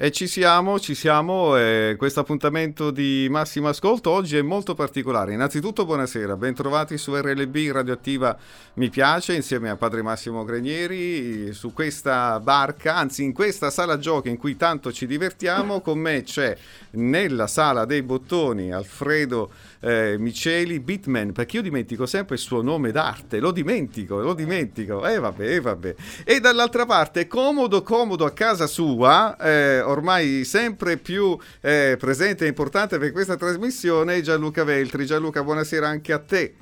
[0.00, 5.32] E ci siamo, ci siamo, eh, questo appuntamento di massimo ascolto oggi è molto particolare.
[5.32, 8.38] Innanzitutto buonasera, bentrovati su RLB Radioattiva
[8.74, 14.28] Mi Piace insieme a Padre Massimo Granieri su questa barca, anzi in questa sala giochi
[14.28, 15.80] in cui tanto ci divertiamo.
[15.80, 16.56] Con me c'è
[16.90, 22.90] nella sala dei bottoni Alfredo eh, Miceli Bitman, perché io dimentico sempre il suo nome
[22.90, 25.94] d'arte, lo dimentico, lo dimentico, e eh, vabbè, eh, vabbè.
[26.24, 32.48] E dall'altra parte, comodo, comodo a casa sua, eh, ormai sempre più eh, presente e
[32.48, 35.06] importante per questa trasmissione, Gianluca Veltri.
[35.06, 36.54] Gianluca, buonasera anche a te.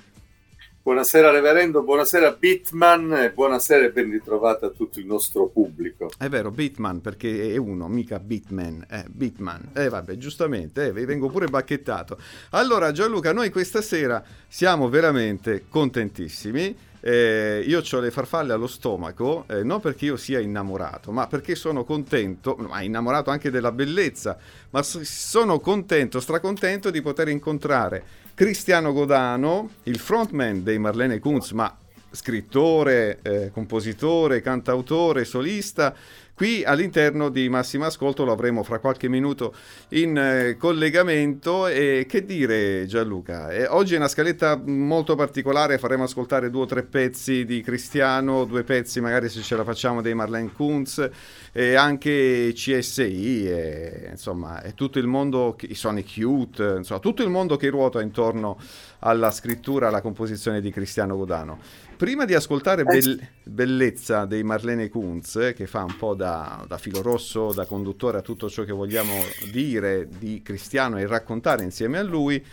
[0.87, 6.09] Buonasera Reverendo, buonasera Bitman e buonasera e ben ritrovata a tutto il nostro pubblico.
[6.17, 9.71] È vero, Bitman perché è uno, mica Bitman, eh, Bitman.
[9.75, 12.17] Eh vabbè, giustamente, eh, vi vengo pure bacchettato.
[12.51, 16.77] Allora Gianluca, noi questa sera siamo veramente contentissimi.
[17.09, 21.55] Eh, io ho le farfalle allo stomaco, eh, non perché io sia innamorato, ma perché
[21.55, 24.37] sono contento, ma innamorato anche della bellezza,
[24.71, 28.03] ma sono contento, stracontento di poter incontrare
[28.35, 31.73] Cristiano Godano, il frontman dei Marlene Kunz, ma
[32.11, 35.95] scrittore, eh, compositore, cantautore, solista,
[36.37, 39.55] qui all'interno di Massimo Ascolto lo avremo fra qualche minuto
[39.91, 46.05] in eh, collegamento e che dire Gianluca, eh, oggi è una scaletta molto particolare, faremo
[46.05, 50.13] ascoltare due o tre pezzi di Cristiano, due pezzi magari se ce la facciamo dei
[50.13, 51.09] Marlene Kunz
[51.53, 57.31] e anche CSI, e, insomma è tutto il mondo, i Sonic Youth, insomma tutto il
[57.31, 58.59] mondo che ruota intorno
[58.99, 61.59] alla scrittura, alla composizione di Cristiano Godano.
[61.97, 66.77] Prima di ascoltare Bell- Bellezza dei Marlene Kunz, eh, che fa un po' da, da,
[66.77, 69.15] filo rosso, da conduttore a tutto ciò che vogliamo
[69.51, 72.45] dire di Cristiano e raccontare insieme a lui,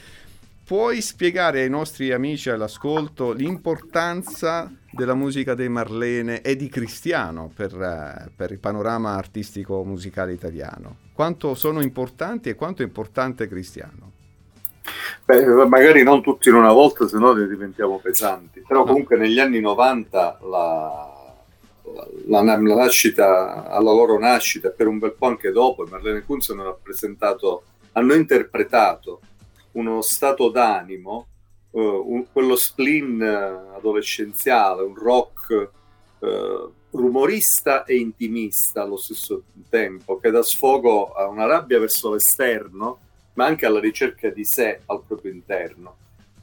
[0.63, 7.75] puoi spiegare ai nostri amici all'ascolto l'importanza della musica dei Marlene e di Cristiano per,
[7.75, 10.99] uh, per il panorama artistico musicale italiano?
[11.11, 14.12] Quanto sono importanti e quanto è importante Cristiano?
[15.25, 18.63] Beh, magari non tutti in una volta, se no ne diventiamo pesanti.
[18.67, 21.13] Però comunque negli anni 90 la,
[22.27, 26.63] la, la, nascita, alla loro nascita, per un bel po' anche dopo, Marlene Kunz hanno
[26.63, 27.63] rappresentato,
[27.93, 29.21] hanno interpretato
[29.71, 31.27] uno stato d'animo,
[31.71, 35.69] uh, un, quello spleen uh, adolescenziale, un rock
[36.19, 42.99] uh, rumorista e intimista allo stesso tempo, che dà sfogo a una rabbia verso l'esterno
[43.33, 45.97] ma anche alla ricerca di sé al proprio interno.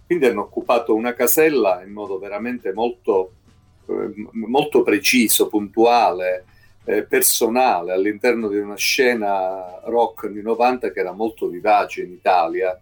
[0.07, 3.33] Quindi hanno occupato una casella in modo veramente molto,
[3.87, 6.45] eh, molto preciso, puntuale,
[6.85, 12.73] eh, personale all'interno di una scena rock anni 90 che era molto vivace in Italia,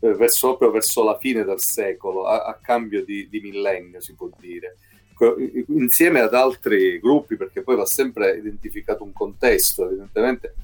[0.00, 4.14] eh, verso, proprio verso la fine del secolo, a, a cambio di, di millennio si
[4.14, 4.76] può dire
[5.68, 10.54] insieme ad altri gruppi, perché poi va sempre identificato un contesto, evidentemente,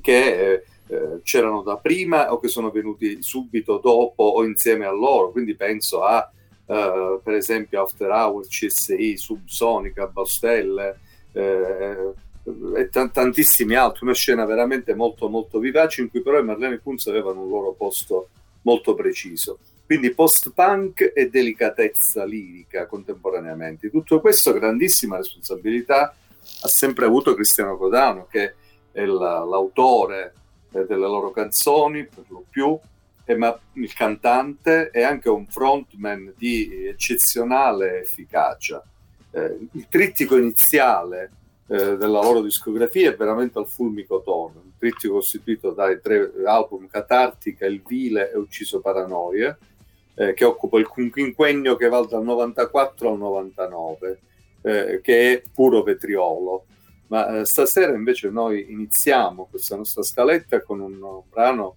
[0.00, 4.92] che eh, eh, c'erano da prima o che sono venuti subito dopo o insieme a
[4.92, 5.30] loro.
[5.30, 6.30] Quindi penso a,
[6.66, 10.98] uh, per esempio, After Hours, CSI, Subsonica, Baustelle
[11.32, 12.12] eh,
[12.76, 14.04] e t- tantissimi altri.
[14.04, 17.72] Una scena veramente molto, molto vivace in cui però i Marlene Kunz avevano un loro
[17.72, 18.28] posto
[18.62, 19.58] molto preciso.
[19.84, 23.88] Quindi post-punk e delicatezza lirica contemporaneamente.
[23.88, 26.12] Tutto questo, grandissima responsabilità,
[26.62, 28.54] ha sempre avuto Cristiano Codano, che
[28.90, 30.45] è la, l'autore eh,
[30.84, 32.78] delle loro canzoni, per lo più,
[33.24, 38.82] eh, ma il cantante è anche un frontman di eccezionale efficacia.
[39.30, 41.30] Eh, il trittico iniziale
[41.68, 46.86] eh, della loro discografia è veramente al fulmico tono, un trittico costituito dai tre album
[46.86, 49.56] Catartica, Il Vile e Ucciso Paranoia,
[50.14, 54.20] eh, che occupa il quinquennio che va dal 94 al 99,
[54.62, 56.66] eh, che è puro vetriolo.
[57.08, 61.76] Ma eh, stasera invece noi iniziamo questa nostra scaletta con un, brano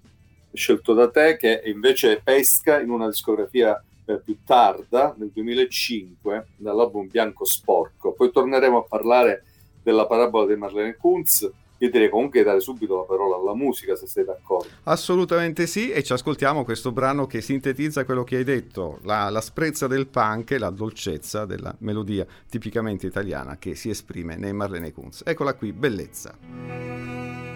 [0.52, 7.08] scelto da te che invece pesca in una discografia eh, più tarda, nel 2005, dall'album
[7.08, 8.14] Bianco Sporco.
[8.14, 9.44] Poi torneremo a parlare
[9.84, 11.50] della parabola di Marlene Kunz
[11.80, 14.68] io direi comunque dare subito la parola alla musica, se sei d'accordo.
[14.84, 19.42] Assolutamente sì, e ci ascoltiamo questo brano che sintetizza quello che hai detto, la, la
[19.42, 24.92] sprezza del punk e la dolcezza della melodia tipicamente italiana che si esprime nei Marlene
[24.92, 25.24] Kunz.
[25.26, 27.49] Eccola qui, bellezza.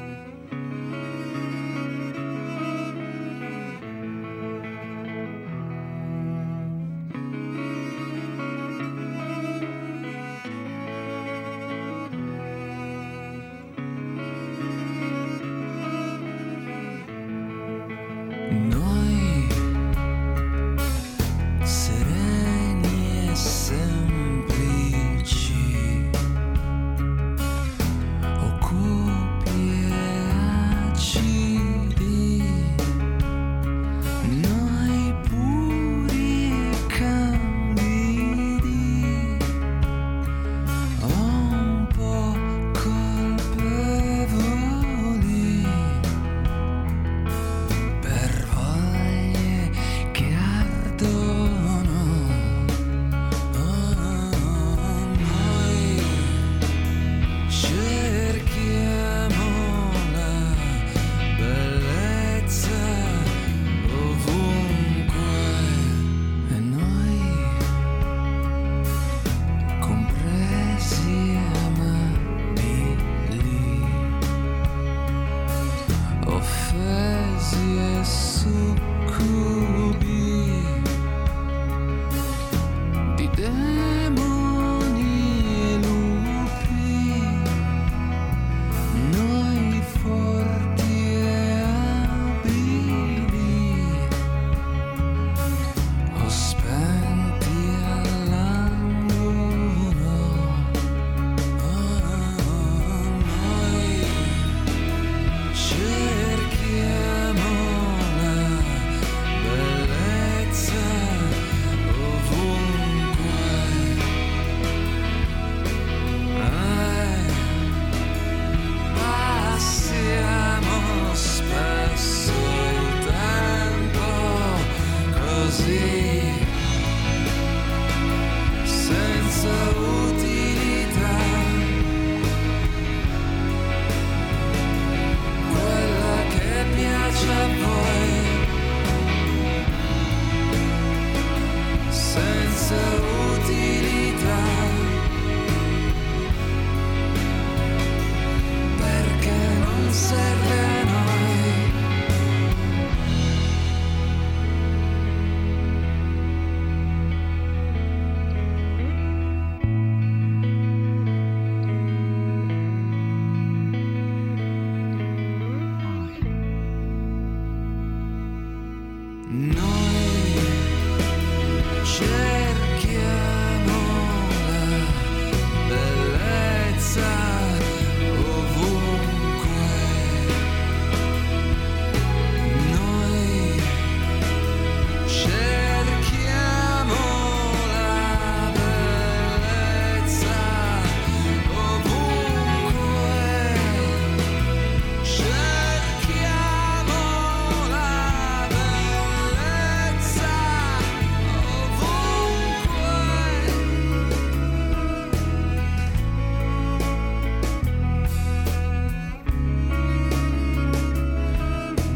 [137.44, 137.83] travel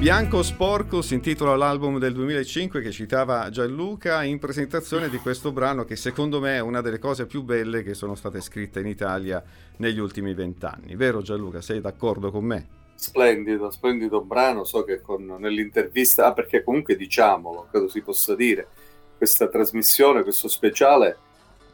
[0.07, 5.83] Bianco Sporco si intitola l'album del 2005 che citava Gianluca in presentazione di questo brano
[5.83, 9.43] che secondo me è una delle cose più belle che sono state scritte in Italia
[9.79, 10.95] negli ultimi vent'anni.
[10.95, 12.67] Vero Gianluca, sei d'accordo con me?
[12.95, 18.65] Splendido, splendido brano, so che con, nell'intervista, ah perché comunque diciamolo, credo si possa dire,
[19.17, 21.17] questa trasmissione, questo speciale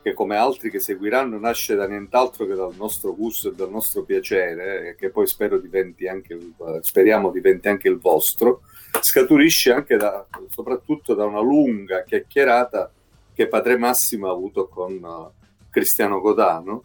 [0.03, 4.03] che come altri che seguiranno nasce da nient'altro che dal nostro gusto e dal nostro
[4.03, 5.25] piacere, e che poi
[5.61, 8.61] diventi il, speriamo diventi anche il vostro,
[8.99, 12.91] scaturisce anche da, soprattutto da una lunga chiacchierata
[13.33, 15.31] che Padre Massimo ha avuto con uh,
[15.69, 16.83] Cristiano Godano.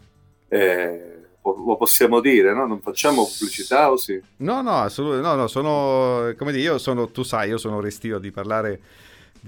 [0.49, 2.67] Eh, lo possiamo dire, no?
[2.67, 4.21] Non facciamo pubblicità o sì?
[4.39, 8.19] No, no, assolutamente, no, no, sono, come dire, io sono, tu sai, io sono restio
[8.19, 8.81] di parlare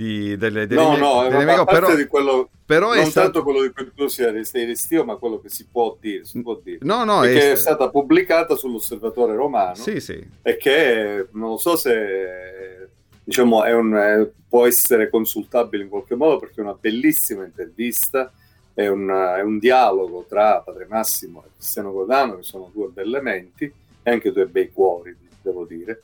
[0.00, 3.32] di, delle, delle no, mie, no, delle mie, però, di quello, però non è stato...
[3.32, 6.58] tanto quello di cui tu sei restio, ma quello che si può dire, si può
[6.62, 6.78] dire.
[6.80, 10.26] No, no, è, che è stata pubblicata sull'Osservatore Romano sì, sì.
[10.40, 12.88] e che non so se
[13.22, 18.32] diciamo è un, è, può essere consultabile in qualche modo perché è una bellissima intervista,
[18.72, 23.20] è un, è un dialogo tra Padre Massimo e Cristiano Godano, che sono due belle
[23.20, 23.70] menti
[24.02, 26.00] e anche due bei cuori, devo dire.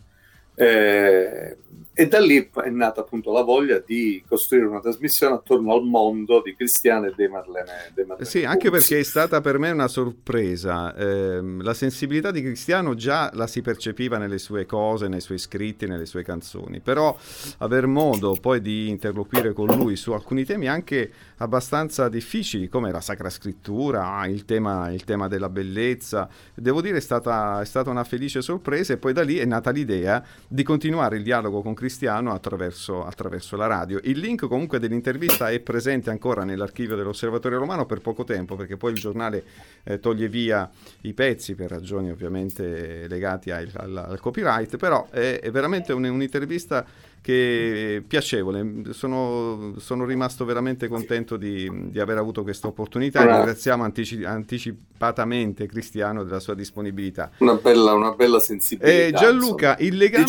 [0.57, 1.57] Eh,
[1.99, 6.43] e da lì è nata appunto la voglia di costruire una trasmissione attorno al mondo
[6.45, 7.91] di Cristiano e dei Marlene.
[7.95, 10.95] Dei Marlene sì, anche perché è stata per me una sorpresa.
[10.95, 15.87] Eh, la sensibilità di Cristiano già la si percepiva nelle sue cose, nei suoi scritti,
[15.87, 17.17] nelle sue canzoni, però
[17.61, 23.01] aver modo poi di interloquire con lui su alcuni temi anche abbastanza difficili, come la
[23.01, 28.05] Sacra Scrittura, il tema, il tema della bellezza, devo dire è stata, è stata una
[28.05, 32.33] felice sorpresa e poi da lì è nata l'idea di continuare il dialogo con Cristiano
[32.33, 34.01] attraverso, attraverso, la radio.
[34.05, 38.93] Il link comunque dell'intervista è presente ancora nell'archivio dell'Osservatorio Romano per poco tempo, perché poi
[38.93, 39.45] il giornale
[39.85, 40.71] eh, toglie via
[41.03, 46.05] i pezzi per ragioni ovviamente legate al, al, al copyright, però è, è veramente un,
[46.05, 46.87] un'intervista
[47.27, 48.93] che piacevole.
[48.93, 55.67] Sono, sono, rimasto veramente contento di, di aver avuto questa opportunità e ringraziamo antici, anticipatamente
[55.67, 57.33] Cristiano della sua disponibilità.
[57.39, 59.07] Una bella, una bella sensibilità.
[59.07, 60.25] Eh, Gianluca, il legame,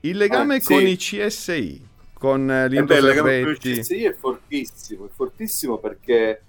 [0.00, 0.88] il legame eh, con sì.
[0.90, 6.42] i CSI, con eh, Lindo Il CSI è fortissimo, è fortissimo perché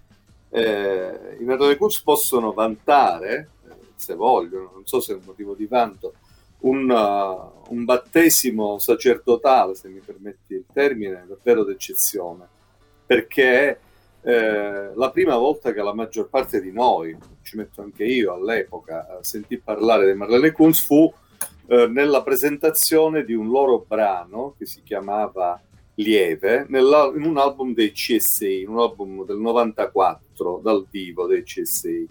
[0.49, 5.53] eh, i Metodi Cruz possono vantare, eh, se vogliono, non so se è un motivo
[5.53, 6.15] di vanto,
[6.61, 12.47] un, uh, un, battesimo sacerdotale, se mi permetti il termine, davvero d'eccezione,
[13.05, 13.79] perché
[14.23, 19.19] eh, la prima volta che la maggior parte di noi, ci metto anche io all'epoca,
[19.21, 21.11] sentì parlare di Marlene Kunz fu
[21.67, 25.59] eh, nella presentazione di un loro brano che si chiamava
[25.95, 32.07] Lieve, in un album dei CSI, un album del 94 dal vivo dei CSI.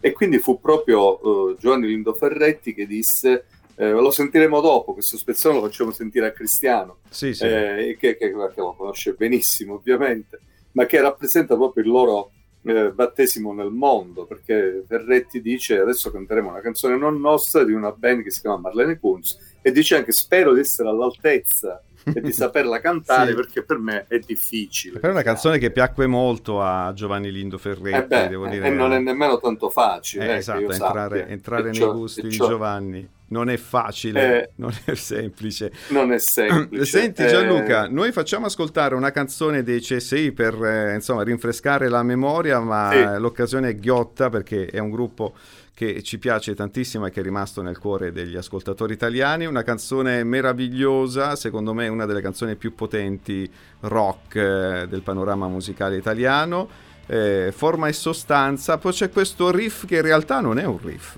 [0.00, 3.46] E quindi fu proprio eh, Giovanni Lindo Ferretti che disse
[3.80, 7.44] eh, lo sentiremo dopo, questo spezzone lo facciamo sentire a Cristiano, sì, sì.
[7.44, 10.40] Eh, che, che, che, lo conosce benissimo ovviamente,
[10.72, 12.32] ma che rappresenta proprio il loro
[12.62, 17.92] eh, battesimo nel mondo, perché Ferretti dice adesso canteremo una canzone non nostra di una
[17.92, 22.32] band che si chiama Marlene Kunz e dice anche spero di essere all'altezza e di
[22.34, 23.36] saperla cantare sì.
[23.36, 24.98] perché per me è difficile.
[24.98, 28.66] Però è una canzone che piacque molto a Giovanni Lindo Ferretti, eh beh, devo dire.
[28.66, 30.32] E non è nemmeno tanto facile.
[30.32, 35.72] Eh, esatto, entrare, entrare nei gusti di Giovanni non è facile, eh, non è semplice.
[35.88, 36.84] Non è semplice.
[36.84, 42.02] Senti Gianluca, eh, noi facciamo ascoltare una canzone dei CSI per eh, insomma, rinfrescare la
[42.02, 43.20] memoria, ma sì.
[43.20, 45.34] l'occasione è ghiotta perché è un gruppo
[45.74, 49.46] che ci piace tantissimo e che è rimasto nel cuore degli ascoltatori italiani.
[49.46, 53.48] Una canzone meravigliosa, secondo me una delle canzoni più potenti
[53.80, 56.68] rock eh, del panorama musicale italiano.
[57.06, 61.16] Eh, forma e sostanza, poi c'è questo riff che in realtà non è un riff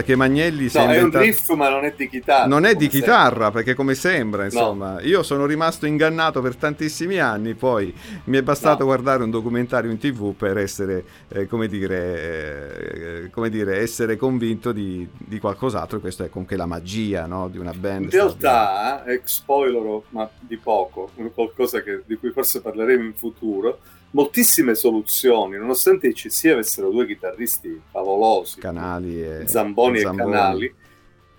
[0.00, 1.16] perché Magnelli no, è inventato...
[1.18, 3.50] un riff ma non è di chitarra non è di chitarra sembra.
[3.50, 5.00] perché come sembra insomma no.
[5.00, 8.86] io sono rimasto ingannato per tantissimi anni poi mi è bastato no.
[8.86, 14.72] guardare un documentario in tv per essere eh, come, dire, eh, come dire essere convinto
[14.72, 19.04] di, di qualcos'altro e questa è comunque la magia no, di una band in realtà
[19.04, 23.78] ex spoiler ma di poco qualcosa che, di cui forse parleremo in futuro
[24.10, 29.46] moltissime soluzioni, nonostante ci sia avessero due chitarristi favolosi, Canali e...
[29.46, 30.30] Zamboni, Zamboni.
[30.30, 30.74] e Canali,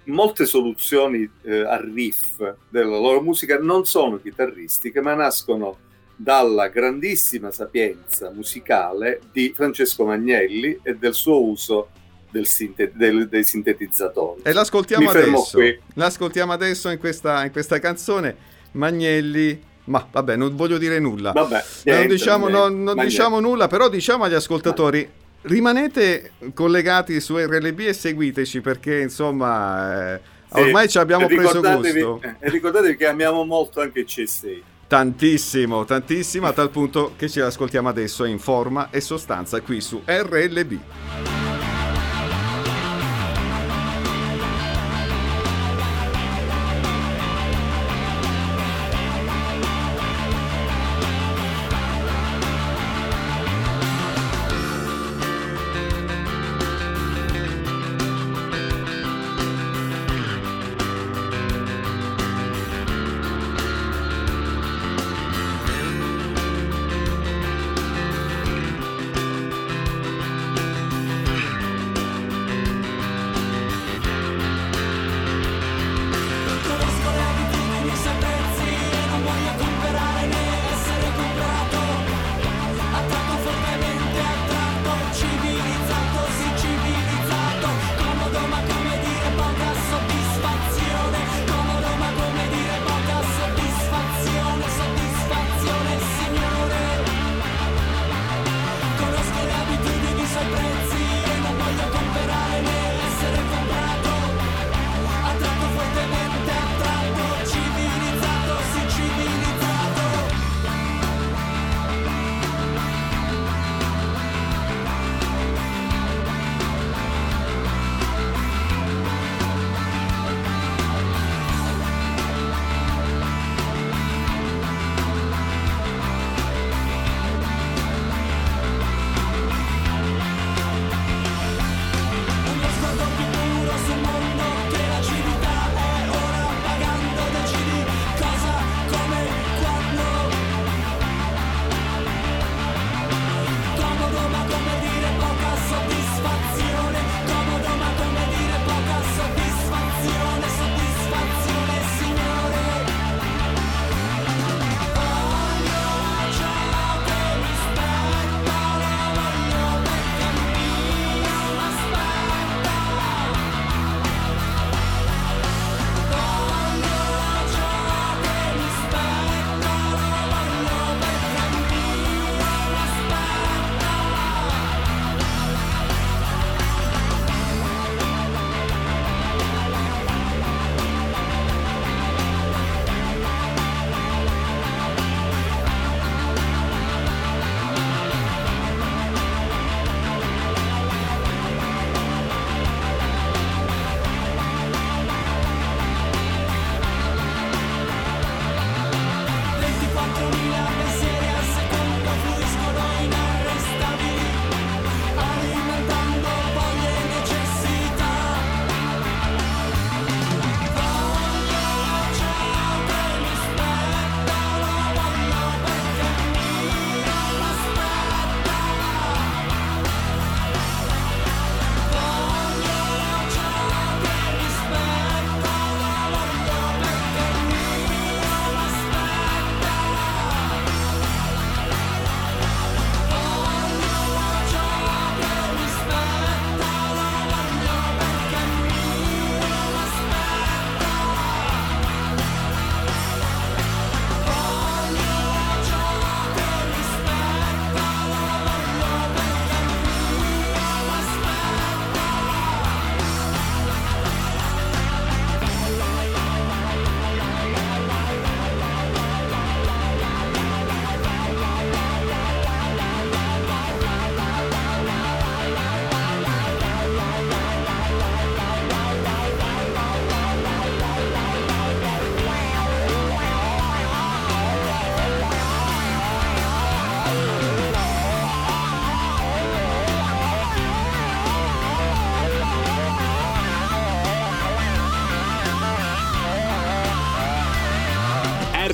[0.05, 5.77] molte soluzioni eh, a riff della loro musica non sono chitarristiche, ma nascono
[6.15, 11.89] dalla grandissima sapienza musicale di Francesco Magnelli e del suo uso
[12.29, 14.41] del sinte- del, dei sintetizzatori.
[14.43, 15.59] E l'ascoltiamo adesso.
[15.95, 18.49] L'ascoltiamo adesso in questa, in questa canzone.
[18.73, 21.31] Magnelli ma vabbè, non voglio dire nulla.
[21.33, 25.19] Vabbè, niente, non diciamo, non, non diciamo nulla, però diciamo agli ascoltatori.
[25.43, 32.21] Rimanete collegati su RLB e seguiteci perché insomma eh, Ormai ci abbiamo preso gusto.
[32.21, 34.63] Eh, e ricordatevi che amiamo molto anche CSI.
[34.87, 40.01] Tantissimo, tantissimo, a tal punto che ce l'ascoltiamo adesso in forma e sostanza qui su
[40.05, 41.50] RLB.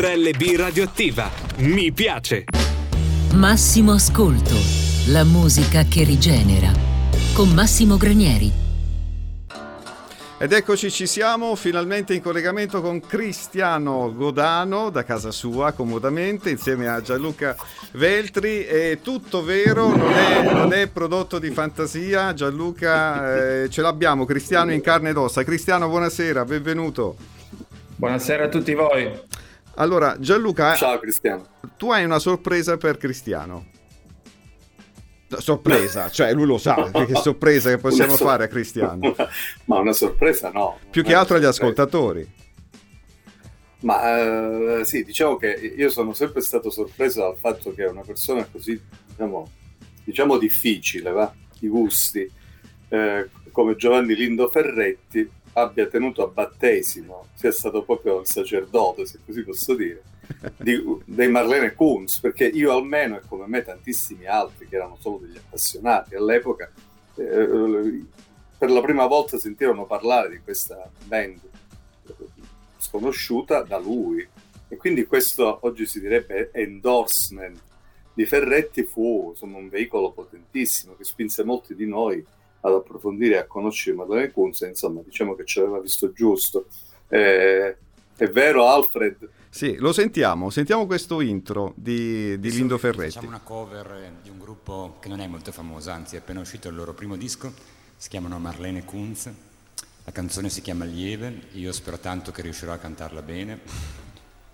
[0.07, 1.29] RLB radioattiva.
[1.57, 2.45] Mi piace.
[3.33, 4.55] Massimo ascolto.
[5.09, 6.71] La musica che rigenera.
[7.33, 8.49] Con Massimo Granieri.
[10.37, 16.87] Ed eccoci ci siamo, finalmente in collegamento con Cristiano Godano da casa sua comodamente insieme
[16.87, 17.57] a Gianluca
[17.91, 18.63] Veltri.
[18.63, 22.33] È tutto vero, non è, non è prodotto di fantasia.
[22.33, 25.43] Gianluca eh, ce l'abbiamo, Cristiano in carne ed ossa.
[25.43, 27.17] Cristiano, buonasera, benvenuto.
[27.97, 29.25] Buonasera a tutti voi.
[29.79, 31.47] Allora, Gianluca, Ciao Cristiano.
[31.77, 33.67] tu hai una sorpresa per Cristiano.
[35.27, 39.15] Sorpresa, cioè lui lo sa, che sorpresa che possiamo sor- fare a Cristiano.
[39.65, 40.79] Ma una sorpresa no.
[40.89, 42.27] Più che altro agli ascoltatori.
[43.81, 48.47] Ma eh, sì, diciamo che io sono sempre stato sorpreso dal fatto che una persona
[48.51, 49.51] così, diciamo,
[50.03, 51.31] diciamo difficile, va?
[51.59, 52.29] di gusti,
[52.89, 55.29] eh, come Giovanni Lindo Ferretti,
[55.61, 60.03] abbia tenuto a battesimo, sia stato proprio il sacerdote, se così posso dire,
[60.57, 65.19] di, dei Marlene Kunz, perché io almeno, e come me tantissimi altri che erano solo
[65.19, 66.71] degli appassionati all'epoca,
[67.15, 68.05] eh,
[68.57, 71.39] per la prima volta sentirono parlare di questa band
[72.77, 74.27] sconosciuta da lui.
[74.69, 77.59] E quindi questo oggi si direbbe endorsement
[78.13, 82.25] di Ferretti fu insomma, un veicolo potentissimo che spinse molti di noi
[82.61, 86.67] ad approfondire e a conoscere Madeleine Kunz, insomma diciamo che ci aveva visto giusto.
[87.09, 87.77] Eh,
[88.15, 89.29] è vero Alfred?
[89.49, 93.13] Sì, lo sentiamo, sentiamo questo intro di, di Lindo Ferretti.
[93.13, 96.67] Facciamo una cover di un gruppo che non è molto famoso, anzi è appena uscito
[96.67, 97.51] il loro primo disco,
[97.95, 99.29] si chiamano Marlene Kunz,
[100.03, 103.59] la canzone si chiama Lieve, io spero tanto che riuscirò a cantarla bene,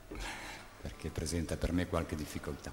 [0.82, 2.72] perché presenta per me qualche difficoltà.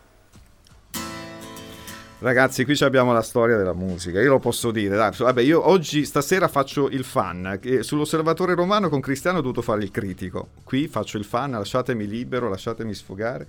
[2.23, 4.95] Ragazzi, qui abbiamo la storia della musica, io lo posso dire.
[4.95, 7.59] Dai, vabbè, io oggi, stasera faccio il fan.
[7.81, 10.51] Sull'osservatore romano con Cristiano ho dovuto fare il critico.
[10.63, 13.47] Qui faccio il fan, lasciatemi libero, lasciatemi sfogare.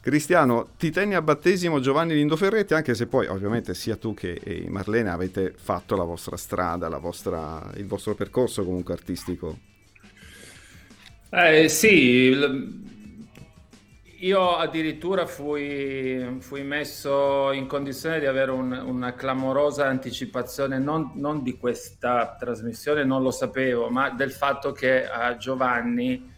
[0.00, 4.64] Cristiano, ti tenni a battesimo Giovanni Lindo Ferretti, anche se poi ovviamente sia tu che
[4.66, 9.58] Marlene avete fatto la vostra strada, la vostra, il vostro percorso comunque artistico.
[11.30, 12.36] Eh, sì,
[14.22, 21.42] io addirittura fui, fui, messo in condizione di avere un, una clamorosa anticipazione non, non,
[21.42, 26.30] di questa trasmissione, non lo sapevo, ma del fatto che a Giovanni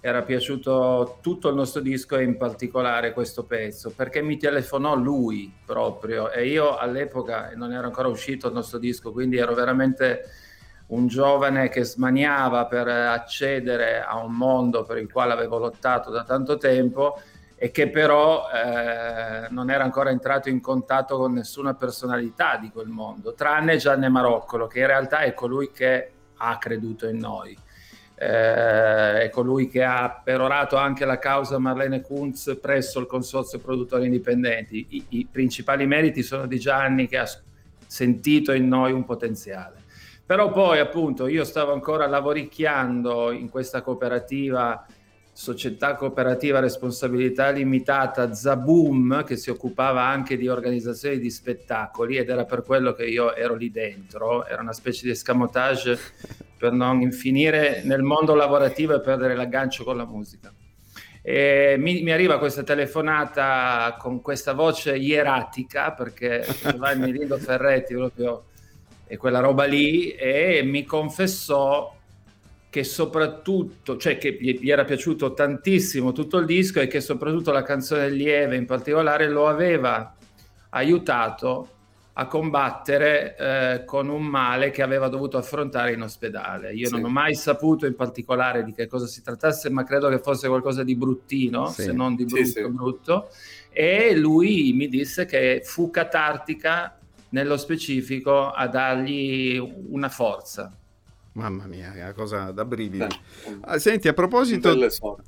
[0.00, 5.52] era piaciuto tutto il nostro disco e in particolare questo pezzo, perché mi telefonò lui
[5.64, 10.22] proprio e io all'epoca non ero ancora uscito il nostro disco, quindi ero veramente
[10.88, 16.22] un giovane che smaniava per accedere a un mondo per il quale avevo lottato da
[16.22, 17.18] tanto tempo
[17.62, 22.88] e che però eh, non era ancora entrato in contatto con nessuna personalità di quel
[22.88, 27.56] mondo, tranne Gianni Maroccolo, che in realtà è colui che ha creduto in noi.
[28.16, 34.06] Eh, è colui che ha perorato anche la causa Marlene Kunz presso il Consorzio Produttori
[34.06, 34.84] Indipendenti.
[34.88, 37.28] I, I, principali meriti sono di Gianni che ha
[37.86, 39.84] sentito in noi un potenziale.
[40.26, 44.84] Però poi appunto io stavo ancora lavoricchiando in questa cooperativa
[45.34, 52.44] società cooperativa responsabilità limitata Zaboom che si occupava anche di organizzazione di spettacoli ed era
[52.44, 55.98] per quello che io ero lì dentro, era una specie di escamotage
[56.56, 60.52] per non finire nel mondo lavorativo e perdere l'aggancio con la musica.
[61.24, 68.46] E mi, mi, arriva questa telefonata con questa voce ieratica perché Giovanni Lindo Ferretti proprio
[69.06, 71.94] è quella roba lì e mi confessò
[72.72, 77.62] che soprattutto, cioè che gli era piaciuto tantissimo tutto il disco e che soprattutto la
[77.62, 80.16] canzone Lieve in particolare lo aveva
[80.70, 81.68] aiutato
[82.14, 86.72] a combattere eh, con un male che aveva dovuto affrontare in ospedale.
[86.72, 86.94] Io sì.
[86.94, 90.48] non ho mai saputo in particolare di che cosa si trattasse, ma credo che fosse
[90.48, 91.82] qualcosa di bruttino, sì.
[91.82, 93.28] se non di brutto sì, brutto.
[93.68, 99.58] E lui mi disse che fu catartica nello specifico a dargli
[99.90, 100.74] una forza.
[101.34, 103.06] Mamma mia, è una cosa da brividi.
[103.62, 104.76] Ah, senti, a proposito...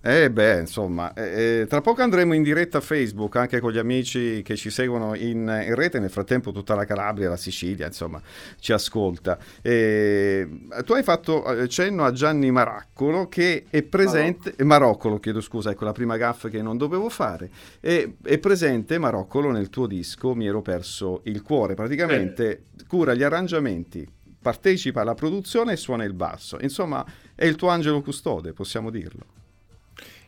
[0.02, 3.78] Eh beh, insomma, eh, eh, tra poco andremo in diretta a Facebook anche con gli
[3.78, 8.20] amici che ci seguono in, in, rete, nel frattempo tutta la Calabria, la Sicilia, insomma,
[8.58, 9.38] ci ascolta.
[9.62, 10.46] Eh,
[10.84, 14.52] tu hai fatto eh, cenno a Gianni Maraccolo che è presente...
[14.58, 17.50] Maroccolo, Maroccolo chiedo scusa, ecco la prima gaffa che non dovevo fare.
[17.80, 23.22] È, è presente Maroccolo nel tuo disco Mi ero perso il cuore, praticamente cura gli
[23.22, 24.06] arrangiamenti
[24.44, 26.58] partecipa alla produzione e suona il basso.
[26.60, 27.02] Insomma,
[27.34, 29.24] è il tuo angelo custode, possiamo dirlo.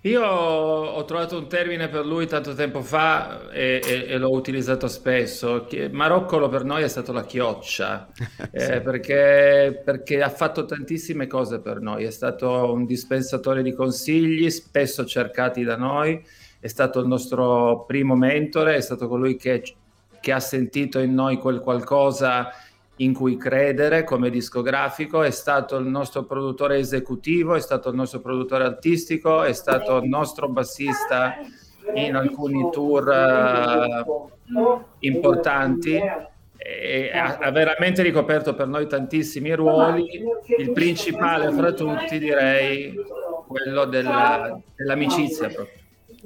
[0.03, 4.87] Io ho trovato un termine per lui tanto tempo fa e, e, e l'ho utilizzato
[4.89, 5.67] spesso.
[5.91, 8.09] Maroccolo per noi è stato la chioccia,
[8.53, 12.05] eh, perché, perché, ha fatto tantissime cose per noi.
[12.05, 16.25] È stato un dispensatore di consigli, spesso cercati da noi,
[16.61, 19.63] è stato il nostro primo mentore, è stato colui che,
[20.21, 22.49] che ha sentito in noi quel qualcosa
[22.97, 28.21] in cui credere come discografico, è stato il nostro produttore esecutivo, è stato il nostro
[28.21, 31.37] produttore artistico, è stato il nostro bassista
[31.95, 36.01] in alcuni tour uh, importanti
[36.57, 40.05] e ha, ha, veramente ricoperto per noi tantissimi ruoli,
[40.59, 42.93] il principale fra tutti direi
[43.47, 45.85] quello della, dell'amicizia proprio.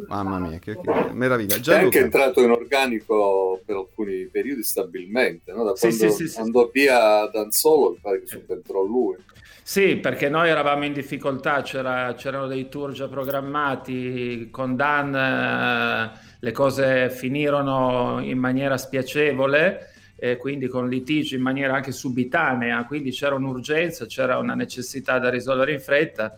[0.09, 1.57] Mamma mia, che, che meraviglia.
[1.57, 1.85] È Gianluca.
[1.85, 5.65] anche entrato in organico per alcuni periodi stabilmente, no?
[5.65, 6.41] da Sì, quando sì, sì, sì.
[6.41, 9.17] andò via Danzolo, mi pare che subentrò lui.
[9.63, 16.11] Sì, perché noi eravamo in difficoltà, c'era- c'erano dei tour già programmati, con Dan eh,
[16.41, 19.87] le cose finirono in maniera spiacevole,
[20.17, 25.31] e quindi con litigi in maniera anche subitanea, quindi c'era un'urgenza, c'era una necessità da
[25.31, 26.37] risolvere in fretta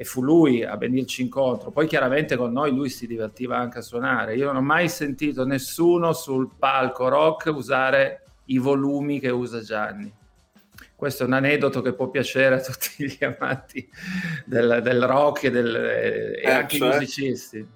[0.00, 1.70] e fu lui a venirci incontro.
[1.70, 4.34] Poi chiaramente con noi lui si divertiva anche a suonare.
[4.34, 10.10] Io non ho mai sentito nessuno sul palco rock usare i volumi che usa Gianni.
[10.96, 13.86] Questo è un aneddoto che può piacere a tutti gli amanti
[14.46, 16.94] del, del rock e, del- e Eh, anche i cioè?
[16.94, 17.68] musicisti.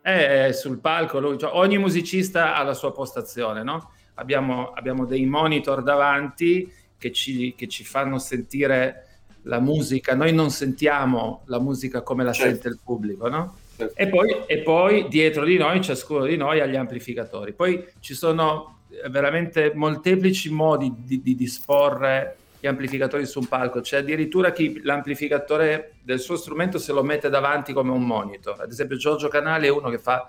[0.00, 3.92] È sul palco, lui, cioè, ogni musicista ha la sua postazione, no?
[4.14, 9.04] Abbiamo, abbiamo dei monitor davanti che ci, che ci fanno sentire
[9.48, 10.14] la musica.
[10.14, 12.52] Noi non sentiamo la musica come la Certo.
[12.52, 13.56] sente il pubblico, no?
[13.76, 13.94] Certo.
[13.96, 17.52] E poi, e poi dietro di noi, ciascuno di noi ha gli amplificatori.
[17.52, 23.80] Poi ci sono eh, veramente molteplici modi di, di disporre gli amplificatori su un palco.
[23.80, 28.60] C'è addirittura chi l'amplificatore del suo strumento se lo mette davanti come un monitor.
[28.60, 30.26] Ad esempio Giorgio Canale è uno che fa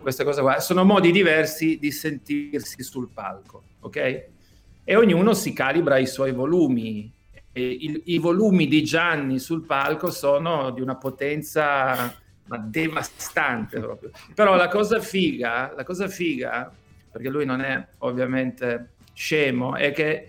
[0.00, 0.60] questa cosa qua.
[0.60, 4.24] Sono modi diversi di sentirsi sul palco, ok?
[4.84, 7.20] E ognuno si calibra i suoi volumi.
[7.54, 14.10] Il- I volumi di Gianni sul palco sono di una potenza ma devastante proprio.
[14.34, 16.72] Però la cosa figa, la cosa figa,
[17.10, 20.28] perché lui non è ovviamente scemo, è che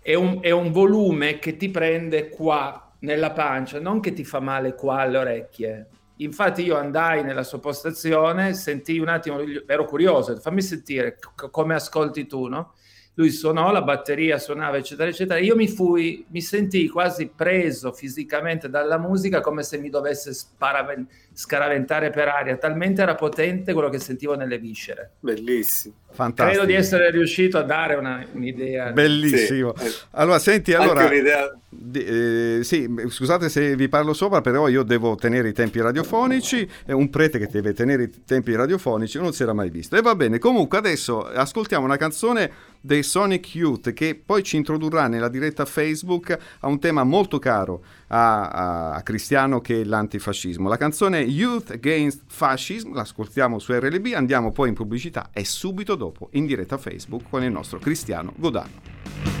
[0.00, 4.40] è un, è un volume che ti prende qua nella pancia, non che ti fa
[4.40, 5.86] male qua alle orecchie.
[6.18, 11.18] Infatti io andai nella sua postazione, sentii un attimo, ero curioso, fammi sentire
[11.50, 12.74] come ascolti tu, no?
[13.18, 15.38] Lui suonò, la batteria suonava, eccetera, eccetera.
[15.38, 21.06] Io mi fui, mi sentii quasi preso fisicamente dalla musica come se mi dovesse sparaven-
[21.32, 25.12] scaraventare per aria, talmente era potente quello che sentivo nelle viscere.
[25.20, 25.94] Bellissimo.
[26.10, 26.58] Fantastico.
[26.60, 28.90] Credo di essere riuscito a dare una- un'idea.
[28.92, 29.74] Bellissimo.
[29.76, 29.94] Sì.
[30.12, 31.06] Allora, senti, Anche allora...
[31.06, 35.80] un'idea- di- eh, sì, scusate se vi parlo sopra, però io devo tenere i tempi
[35.80, 36.66] radiofonici.
[36.86, 39.94] È un prete che deve tenere i tempi radiofonici, non si era mai visto.
[39.96, 42.50] E va bene, comunque adesso ascoltiamo una canzone
[42.86, 47.82] dei Sonic Youth che poi ci introdurrà nella diretta Facebook a un tema molto caro
[48.06, 50.68] a, a- a Cristiano che è l'antifascismo.
[50.68, 56.28] La canzone Youth Against Fascism, l'ascoltiamo su RLB, andiamo poi in pubblicità e subito dopo
[56.32, 59.35] in diretta Facebook con il nostro Cristiano Godano.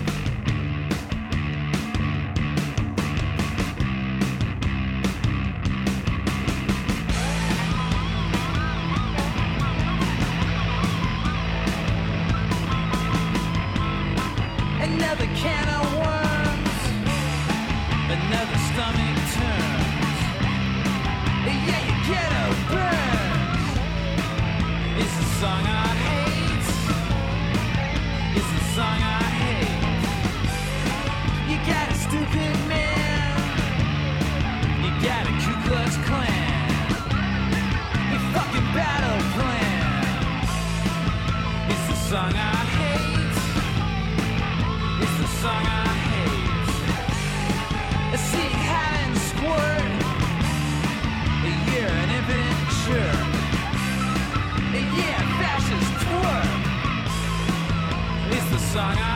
[58.76, 58.98] Song.
[58.98, 59.15] I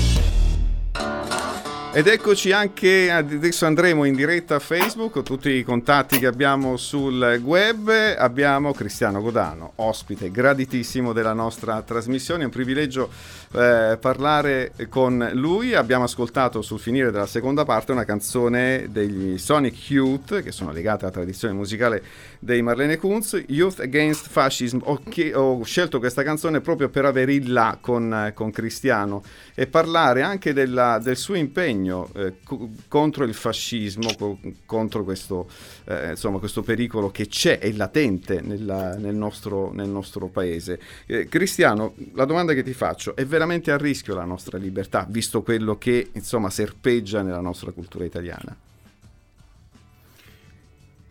[1.93, 7.41] Ed eccoci anche, adesso andremo in diretta a Facebook, tutti i contatti che abbiamo sul
[7.43, 13.09] web, abbiamo Cristiano Godano, ospite graditissimo della nostra trasmissione, è un privilegio
[13.51, 19.91] eh, parlare con lui, abbiamo ascoltato sul finire della seconda parte una canzone degli Sonic
[19.91, 22.01] Youth, che sono legate alla tradizione musicale
[22.39, 27.33] dei Marlene Kunz, Youth Against Fascism, ho, che, ho scelto questa canzone proprio per avere
[27.33, 29.23] il là con, con Cristiano
[29.53, 35.49] e parlare anche della, del suo impegno eh, co- contro il fascismo, co- contro questo,
[35.85, 40.79] eh, insomma, questo pericolo che c'è, è latente nella, nel, nostro, nel, nostro, paese.
[41.05, 45.41] Eh, Cristiano, la domanda che ti faccio, è veramente a rischio la nostra libertà, visto
[45.41, 48.55] quello che insomma, serpeggia nella nostra cultura italiana?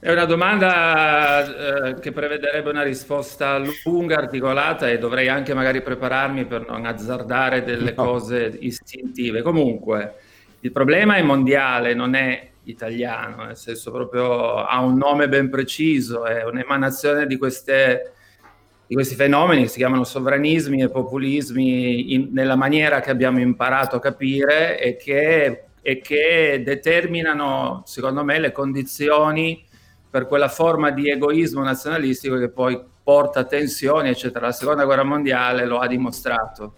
[0.03, 6.47] È una domanda eh, che prevederebbe una risposta lunga, articolata e dovrei anche magari prepararmi
[6.47, 8.05] per non azzardare delle no.
[8.05, 9.43] cose istintive.
[9.43, 10.15] Comunque,
[10.61, 16.25] il problema è mondiale, non è italiano, nel senso proprio ha un nome ben preciso,
[16.25, 18.13] è un'emanazione di, queste,
[18.87, 23.97] di questi fenomeni che si chiamano sovranismi e populismi in, nella maniera che abbiamo imparato
[23.97, 29.67] a capire e che, e che determinano, secondo me, le condizioni
[30.11, 34.47] per quella forma di egoismo nazionalistico che poi porta tensioni, eccetera.
[34.47, 36.75] La seconda guerra mondiale lo ha dimostrato.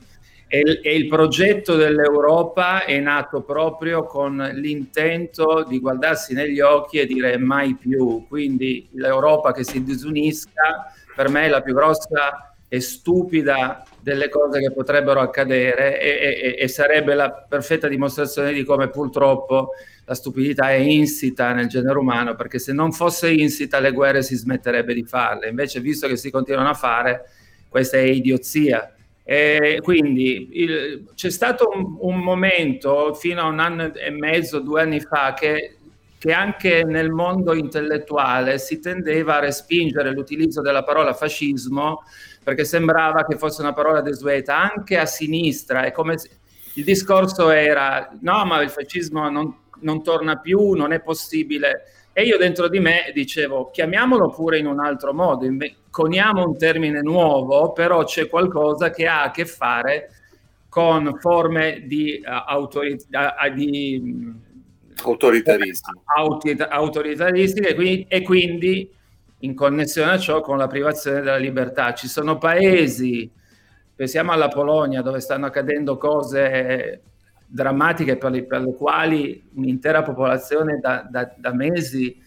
[0.54, 7.06] E, e il progetto dell'Europa è nato proprio con l'intento di guardarsi negli occhi e
[7.06, 8.26] dire mai più.
[8.28, 14.60] Quindi l'Europa che si disunisca per me è la più grossa e stupida delle cose
[14.60, 19.70] che potrebbero accadere e, e, e, sarebbe la perfetta dimostrazione di come purtroppo
[20.04, 24.36] la stupidità è insita nel genere umano, perché se non fosse insita le guerre si
[24.36, 25.48] smetterebbe di farle.
[25.48, 27.24] Invece, visto che si continuano a fare,
[27.68, 28.92] questa è idiozia.
[29.24, 34.82] E quindi il, c'è stato un, un, momento fino a un anno e mezzo, due
[34.82, 35.76] anni fa, che,
[36.18, 42.02] che, anche nel mondo intellettuale si tendeva a respingere l'utilizzo della parola fascismo
[42.42, 45.84] perché sembrava che fosse una parola desueta anche a sinistra.
[45.84, 46.30] È come se,
[46.74, 51.84] il discorso era: no, ma il fascismo non, non torna più, non è possibile.
[52.14, 55.46] E io dentro di me dicevo, chiamiamolo pure in un altro modo,
[55.90, 60.10] coniamo un termine nuovo, però c'è qualcosa che ha a che fare
[60.68, 64.32] con forme di, uh, autorit- uh, di
[65.02, 66.02] autoritarismo.
[66.16, 68.90] Autor- autoritaristiche e quindi, e quindi
[69.40, 71.94] in connessione a ciò con la privazione della libertà.
[71.94, 73.30] Ci sono paesi,
[73.94, 77.00] pensiamo alla Polonia, dove stanno accadendo cose
[77.52, 82.18] drammatiche per le, per le quali un'intera popolazione da, da, da mesi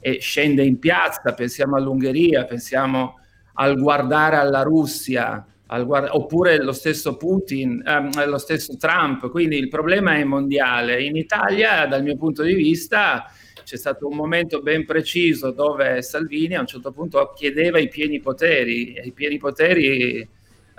[0.00, 3.20] eh, scende in piazza, pensiamo all'Ungheria, pensiamo
[3.54, 9.56] al guardare alla Russia, al guard- oppure lo stesso Putin, ehm, lo stesso Trump, quindi
[9.56, 11.02] il problema è mondiale.
[11.04, 13.30] In Italia, dal mio punto di vista,
[13.62, 18.18] c'è stato un momento ben preciso dove Salvini a un certo punto chiedeva i pieni
[18.18, 20.28] poteri, e i pieni poteri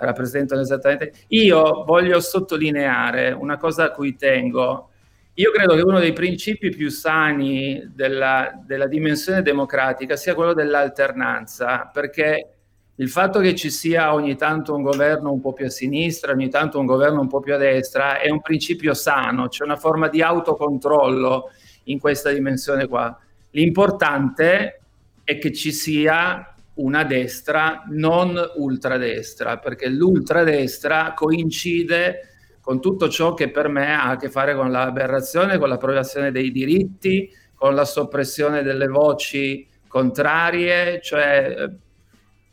[0.04, 1.12] rappresentano esattamente.
[1.28, 4.90] Io voglio sottolineare una cosa a cui tengo.
[5.34, 11.90] Io credo che uno dei principi più sani della, della dimensione democratica sia quello dell'alternanza,
[11.92, 12.54] perché
[12.96, 16.48] il fatto che ci sia ogni tanto un governo un po' più a sinistra, ogni
[16.48, 20.08] tanto un governo un po' più a destra, è un principio sano, c'è una forma
[20.08, 21.50] di autocontrollo
[21.84, 23.18] in questa dimensione qua.
[23.50, 24.80] L'importante
[25.24, 33.50] è che ci sia una destra non ultradestra, perché l'ultradestra coincide con tutto ciò che
[33.50, 38.62] per me ha a che fare con l'aberrazione, con l'approvazione dei diritti, con la soppressione
[38.62, 41.70] delle voci contrarie, cioè eh,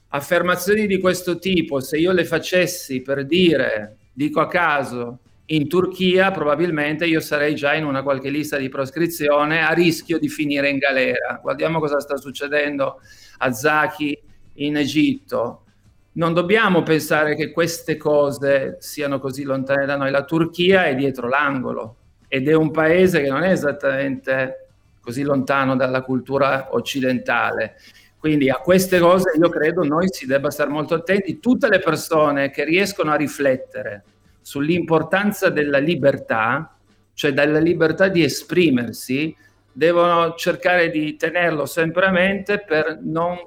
[0.09, 5.19] affermazioni di questo tipo, se io le facessi per dire, dico a caso,
[5.51, 10.29] in Turchia probabilmente io sarei già in una qualche lista di proscrizione a rischio di
[10.29, 11.39] finire in galera.
[11.41, 13.01] Guardiamo cosa sta succedendo
[13.39, 14.17] a Zaki
[14.55, 15.65] in Egitto.
[16.13, 20.09] Non dobbiamo pensare che queste cose siano così lontane da noi.
[20.09, 21.95] La Turchia è dietro l'angolo
[22.29, 24.67] ed è un paese che non è esattamente
[25.01, 27.75] così lontano dalla cultura occidentale.
[28.17, 31.39] Quindi a queste cose io credo noi si debba stare molto attenti.
[31.39, 34.03] Tutte le persone che riescono a riflettere
[34.41, 36.75] sull'importanza della libertà,
[37.13, 39.35] cioè della libertà di esprimersi,
[39.71, 43.37] devono cercare di tenerlo sempre a mente per non,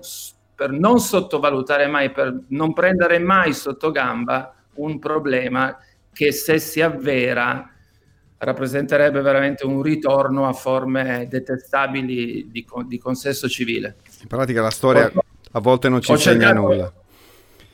[0.55, 5.77] per non sottovalutare mai, per non prendere mai sotto gamba un problema
[6.13, 7.69] che se si avvera
[8.39, 13.97] rappresenterebbe veramente un ritorno a forme detestabili di, di consesso civile.
[14.21, 15.11] In pratica la storia
[15.53, 16.93] a volte non ci insegna cercato, nulla.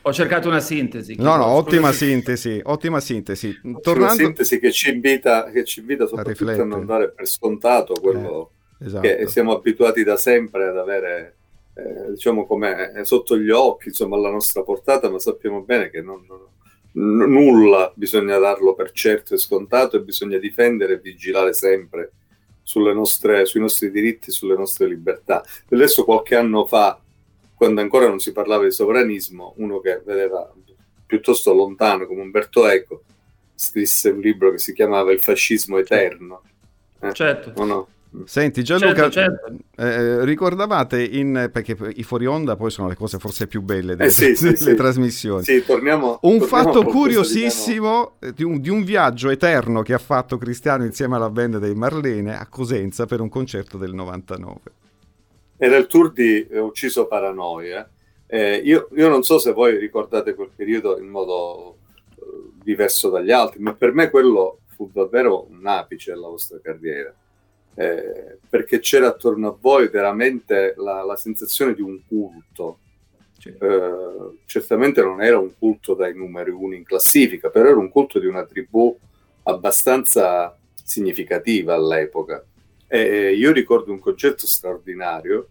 [0.02, 1.14] Ho cercato una sintesi.
[1.18, 3.52] No, no, ottima sintesi, ottima sintesi.
[3.52, 4.14] C'è una Tornando...
[4.22, 6.64] sintesi che ci invita, che ci invita soprattutto a, riflettere.
[6.68, 9.02] non dare per scontato quello Esatto.
[9.06, 11.36] che siamo abituati da sempre ad avere,
[11.74, 16.00] eh, diciamo, come eh, sotto gli occhi, insomma, alla nostra portata, ma sappiamo bene che
[16.00, 16.48] non- non-
[16.92, 22.12] n- nulla bisogna darlo per certo e scontato e bisogna difendere e vigilare sempre
[22.62, 25.44] sulle nostre- sui nostri diritti, sulle nostre libertà.
[25.68, 26.98] Adesso qualche anno fa,
[27.60, 30.50] quando ancora non si parlava di sovranismo, uno che vedeva
[31.04, 33.02] piuttosto lontano come Umberto Eco
[33.54, 36.40] scrisse un libro che si chiamava Il fascismo eterno.
[37.02, 37.52] Eh, Certo.
[37.60, 37.88] o no?
[38.24, 39.56] Senti Gianluca, Certo, certo.
[39.76, 41.50] eh, ricordavate in...
[41.52, 44.44] perché i fuori onda poi sono le cose forse più belle delle, Eh sì, sì,
[44.56, 44.74] delle sì.
[44.74, 45.44] trasmissioni.
[45.44, 46.18] Sì, torniamo.
[46.22, 49.98] Un torniamo fatto qualcosa di curiosissimo eh, di un, di un viaggio eterno che ha
[49.98, 54.60] fatto Cristiano insieme alla band dei Marlene a Cosenza per un concerto del 99.
[55.62, 57.86] Era il tour di eh, Ucciso Paranoia.
[58.26, 61.76] Eh, io, io non so se voi ricordate quel periodo in modo
[62.14, 62.22] eh,
[62.62, 67.14] diverso dagli altri, ma per me quello fu davvero un apice della vostra carriera.
[67.74, 72.78] Eh, perché c'era attorno a voi veramente la, la sensazione di un culto.
[73.44, 78.18] Eh, certamente non era un culto dai numeri uno in classifica, però era un culto
[78.18, 78.96] di una tribù
[79.42, 82.42] abbastanza significativa all'epoca.
[82.92, 85.50] E io ricordo un concerto straordinario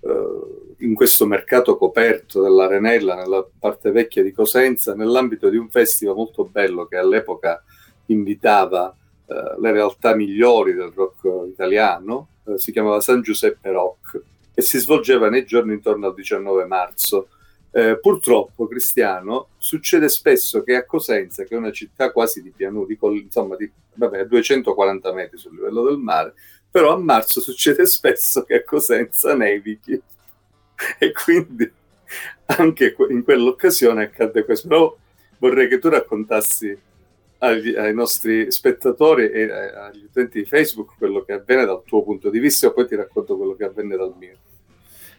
[0.00, 6.16] eh, in questo mercato coperto dell'Arenella, nella parte vecchia di Cosenza, nell'ambito di un festival
[6.16, 7.62] molto bello che all'epoca
[8.06, 8.92] invitava
[9.26, 14.20] eh, le realtà migliori del rock italiano, eh, si chiamava San Giuseppe Rock
[14.52, 17.28] e si svolgeva nei giorni intorno al 19 marzo.
[17.70, 22.86] Eh, purtroppo, Cristiano, succede spesso che a Cosenza, che è una città quasi di pianura,
[22.86, 26.34] di insomma, di, vabbè, a 240 metri sul livello del mare,
[26.70, 30.00] però a marzo succede spesso che a Cosenza nevichi
[30.98, 31.70] e quindi
[32.46, 34.68] anche in quell'occasione accadde questo.
[34.68, 34.96] Però
[35.38, 36.76] vorrei che tu raccontassi
[37.38, 42.02] agli- ai nostri spettatori e ai- agli utenti di Facebook quello che avvenne dal tuo
[42.02, 44.38] punto di vista e poi ti racconto quello che avvenne dal mio.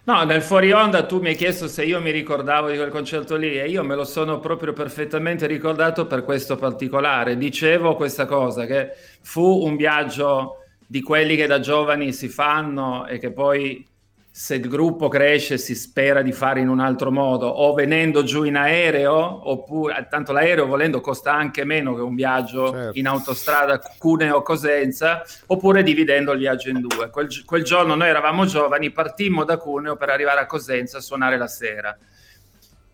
[0.04, 3.36] No, nel fuori onda tu mi hai chiesto se io mi ricordavo di quel concerto
[3.36, 7.38] lì e io me lo sono proprio perfettamente ricordato per questo particolare.
[7.38, 10.61] Dicevo questa cosa, che fu un viaggio
[10.92, 13.88] di quelli che da giovani si fanno e che poi
[14.30, 18.44] se il gruppo cresce si spera di fare in un altro modo, o venendo giù
[18.44, 23.00] in aereo, oppure tanto l'aereo volendo costa anche meno che un viaggio Certo.
[23.00, 27.10] in autostrada Cuneo-Cosenza, oppure dividendo il viaggio in due.
[27.10, 31.38] Quel, quel giorno noi eravamo giovani, partimmo da Cuneo per arrivare a Cosenza a suonare
[31.38, 31.98] la sera.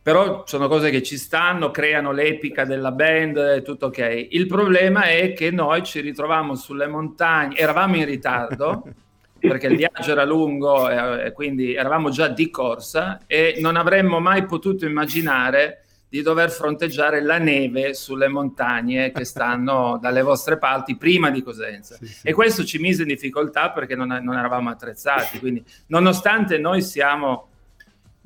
[0.08, 4.28] Però sono cose che ci stanno, creano l'epica della band, è tutto ok.
[4.30, 8.84] Il problema è che noi ci ritrovavamo sulle montagne, eravamo in ritardo
[9.38, 14.46] perché il viaggio era lungo e quindi eravamo già di corsa e non avremmo mai
[14.46, 21.30] potuto immaginare di dover fronteggiare la neve sulle montagne che stanno dalle vostre parti prima
[21.32, 21.98] di Cosenza.
[22.00, 22.28] Sì, sì.
[22.30, 25.38] E questo ci mise in difficoltà perché non, non eravamo attrezzati.
[25.40, 27.50] Quindi, nonostante noi siamo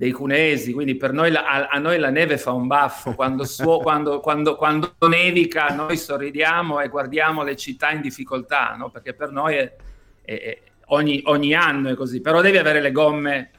[0.02, 3.14] dei cunesi, quindi per noi la- a, a noi la neve fa un baffo.
[3.14, 8.90] Quando, suo- quando, quando- quando nevica, noi sorridiamo e guardiamo le città in difficoltà, no?
[8.90, 9.76] perché per noi è-
[10.24, 12.20] è- ogni, ogni anno è così.
[12.20, 13.52] Però devi avere le gomme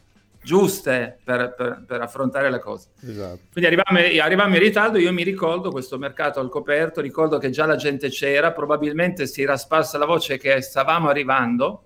[0.42, 2.88] giuste per, per- per affrontare le cose.
[3.06, 3.38] Esatto.
[3.52, 7.76] Quindi arrivavamo in ritardo, io mi ricordo questo mercato al coperto, ricordo che già la
[7.76, 11.84] gente c'era, probabilmente si era sparsa la voce che stavamo arrivando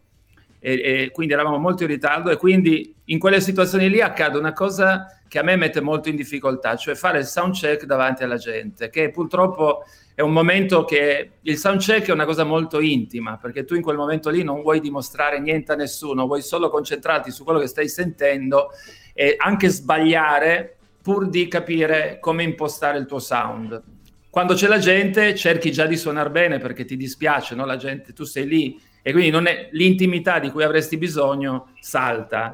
[0.67, 4.53] e, e quindi eravamo molto in ritardo e quindi in quelle situazioni lì accade una
[4.53, 8.37] cosa che a me mette molto in difficoltà, cioè fare il sound check davanti alla
[8.37, 13.39] gente, che purtroppo è un momento che il sound check è una cosa molto intima,
[13.41, 17.31] perché tu in quel momento lì non vuoi dimostrare niente a nessuno, vuoi solo concentrarti
[17.31, 18.71] su quello che stai sentendo
[19.14, 23.81] e anche sbagliare pur di capire come impostare il tuo sound.
[24.29, 27.64] Quando c'è la gente cerchi già di suonare bene perché ti dispiace, no?
[27.64, 32.52] La gente, tu sei lì e quindi non è l'intimità di cui avresti bisogno salta.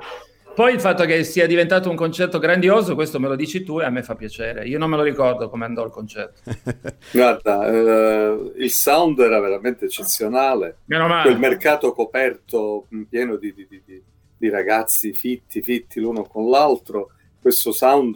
[0.55, 3.84] Poi il fatto che sia diventato un concerto grandioso, questo me lo dici tu e
[3.86, 4.66] a me fa piacere.
[4.66, 6.42] Io non me lo ricordo come andò il concerto.
[7.11, 10.76] Guarda, eh, il sound era veramente eccezionale.
[10.84, 11.22] Meno male.
[11.30, 14.03] Quel mercato coperto pieno di, di- di-
[14.36, 18.14] di- ragazzi fitti, fitti l'uno con l'altro, questo sound,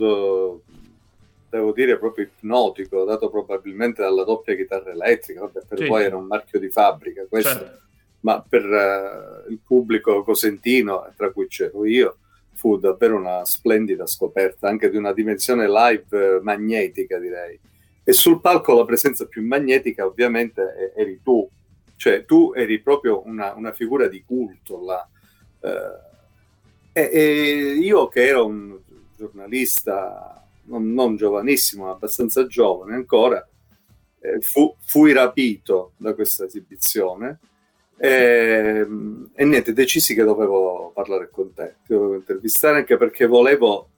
[1.48, 5.86] devo dire, proprio ipnotico, dato probabilmente dalla doppia chitarra elettrica, vabbè, per Sì.
[5.86, 7.84] voi era un marchio di fabbrica questo, Certo.
[8.26, 12.18] Ma per eh, il pubblico cosentino, tra cui c'ero io,
[12.54, 17.56] fu davvero una splendida scoperta, anche di una dimensione live eh, magnetica, direi.
[18.02, 21.48] E sul palco la presenza più magnetica, ovviamente, eri tu,
[21.94, 25.08] cioè tu eri proprio una, una figura di culto là.
[25.60, 28.76] Eh, e, e io che ero un
[29.16, 33.48] giornalista non, non giovanissimo, ma abbastanza giovane ancora,
[34.18, 37.38] eh, fu, fui rapito da questa esibizione
[37.98, 38.86] e,
[39.34, 43.90] e, niente, decisi che dovevo parlare con te, ti dovevo intervistare anche perché volevo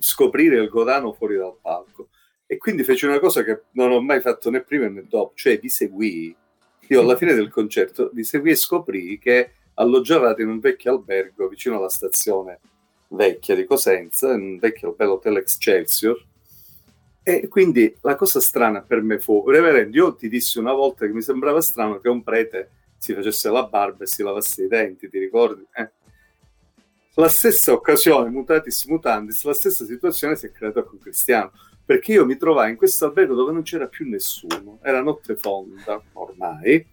[0.00, 2.08] scoprire il Godano fuori dal palco.
[2.46, 5.58] E quindi feci una cosa che non ho mai fatto né prima né dopo, cioè
[5.58, 6.34] vi seguì.
[6.88, 11.46] Io alla fine del concerto vi seguì e scoprì che alloggiavate in un vecchio albergo
[11.48, 12.58] vicino alla stazione
[13.08, 16.24] vecchia di Cosenza, un vecchio bel hotel Excelsior.
[17.22, 21.12] E quindi la cosa strana per me fu, reverendo, io ti dissi una volta che
[21.12, 25.08] mi sembrava strano che un prete si facesse la barba e si lavasse i denti,
[25.08, 25.64] ti ricordi?
[25.72, 25.90] Eh.
[27.14, 31.52] La stessa occasione, mutatis mutandis, la stessa situazione si è creata con Cristiano,
[31.84, 36.00] perché io mi trovai in questo albergo dove non c'era più nessuno, era notte fonda
[36.12, 36.86] ormai,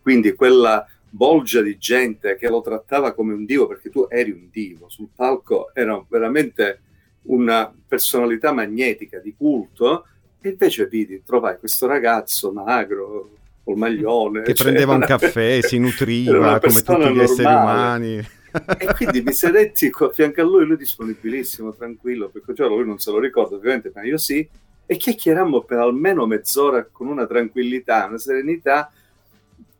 [0.00, 4.48] quindi quella bolgia di gente che lo trattava come un dio, perché tu eri un
[4.50, 6.80] dio, sul palco era veramente
[7.24, 10.06] una personalità magnetica di culto,
[10.40, 13.30] e invece vidi, trovai questo ragazzo magro,
[13.64, 14.42] col maglione.
[14.42, 17.22] Che cioè, prendeva un caffè, si nutriva come tutti gli normale.
[17.22, 18.28] esseri umani.
[18.78, 22.98] e quindi mi sedetti a fianco a lui, lui disponibilissimo, tranquillo, perché cioè, lui non
[22.98, 24.46] se lo ricorda ovviamente, ma io sì,
[24.84, 28.92] e chiacchierammo per almeno mezz'ora con una tranquillità, una serenità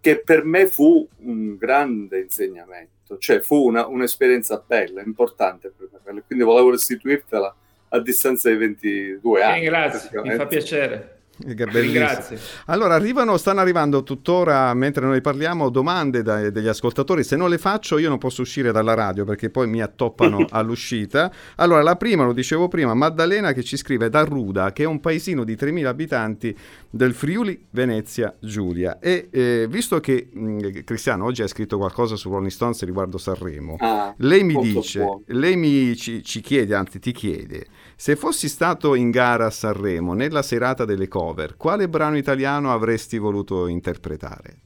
[0.01, 6.22] che per me fu un grande insegnamento, cioè fu una, un'esperienza bella, importante per me,
[6.26, 7.55] quindi volevo restituirtela
[7.91, 9.61] a distanza di 22 anni.
[9.64, 11.22] Grazie, mi fa piacere.
[11.39, 12.39] Grazie.
[12.66, 17.24] Allora, arrivano, stanno arrivando tuttora, mentre noi parliamo, domande dai, degli ascoltatori.
[17.24, 21.33] Se non le faccio, io non posso uscire dalla radio perché poi mi attoppano all'uscita.
[21.57, 25.01] Allora, la prima, lo dicevo prima, Maddalena che ci scrive da Ruda, che è un
[25.01, 26.57] paesino di 3.000 abitanti
[26.91, 28.99] del Friuli Venezia Giulia.
[28.99, 33.76] E eh, visto che mh, Cristiano oggi ha scritto qualcosa su Rolling Stones riguardo Sanremo,
[33.78, 37.66] ah, lei mi dice, lei mi, ci, ci chiede, anzi ti chiede
[38.03, 43.17] se fossi stato in gara a Sanremo nella serata delle cover, quale brano italiano avresti
[43.17, 44.57] voluto interpretare?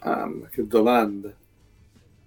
[0.00, 1.32] Ah, ma che domanda.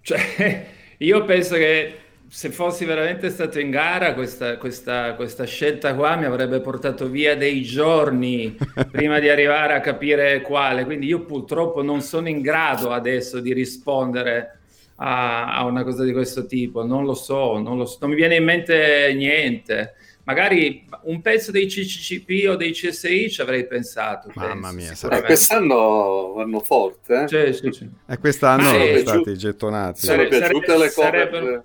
[0.01, 0.65] Cioè,
[0.97, 1.97] io penso che
[2.27, 7.37] se fossi veramente stato in gara, questa, questa, questa scelta qua mi avrebbe portato via
[7.37, 8.57] dei giorni
[8.89, 10.83] prima di arrivare a capire quale.
[10.85, 14.61] Quindi io purtroppo non sono in grado adesso di rispondere
[14.95, 16.83] a, a una cosa di questo tipo.
[16.83, 19.93] Non lo so, non, lo so, non mi viene in mente niente
[20.25, 24.29] magari un pezzo dei CCCP o dei CSI ci avrei pensato.
[24.33, 25.25] Mamma penso, mia, sarebbe...
[25.25, 27.23] quest'anno vanno forte.
[27.23, 27.27] Eh?
[27.27, 27.89] Sì, sì, sì.
[28.05, 30.05] E quest'anno sono eh, stati gettonati.
[30.05, 31.63] Sono piaciute le cose.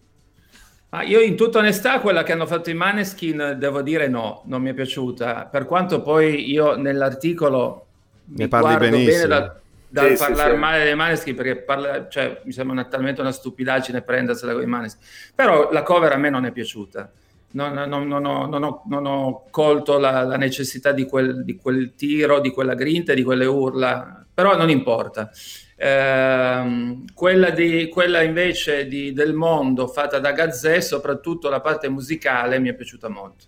[0.90, 4.60] Ma io in tutta onestà quella che hanno fatto i Maneskin devo dire no, non
[4.60, 7.86] mi è piaciuta, per quanto poi io nell'articolo
[8.24, 9.28] ne parli benissimo.
[9.28, 9.54] Da,
[9.88, 13.30] dal sì, parlare sì, male dei Maneskin perché parla, cioè, mi sembra una, talmente una
[13.30, 15.00] stupidaggine prendersela con i Maneskin,
[15.32, 17.10] però la cover a me non è piaciuta
[17.52, 21.94] non, non, non, ho, ho, non, ho, colto la, la necessità di quel, di quel,
[21.94, 25.30] tiro, di quella grinta, di quelle urla, però non importa.
[25.76, 32.58] Eh, quella, di, quella, invece di, del mondo fatta da Gazzè, soprattutto la parte musicale,
[32.58, 33.44] mi è piaciuta molto.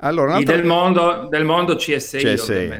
[0.00, 2.78] Allora, del, mondo, del mondo CSI, CSI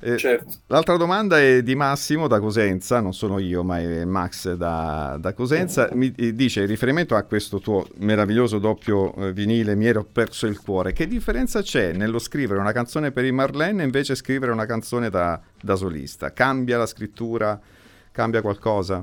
[0.00, 0.54] eh, certo.
[0.66, 5.32] L'altra domanda è di Massimo da Cosenza, non sono io, ma è Max da, da
[5.34, 5.88] Cosenza.
[5.92, 10.58] Mi dice, in riferimento a questo tuo meraviglioso doppio eh, vinile, Mi ero perso il
[10.58, 14.66] cuore, che differenza c'è nello scrivere una canzone per i Marlene e invece scrivere una
[14.66, 16.32] canzone da, da solista?
[16.32, 17.60] Cambia la scrittura?
[18.10, 19.00] Cambia qualcosa?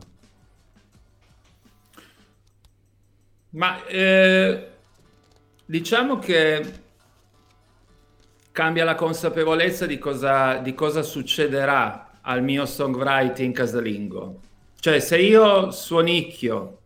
[3.52, 4.68] Ma eh,
[5.66, 6.84] diciamo che
[8.56, 14.40] cambia la consapevolezza di cosa, di cosa succederà al mio songwriting casalingo.
[14.80, 16.78] Cioè, se io suonicchio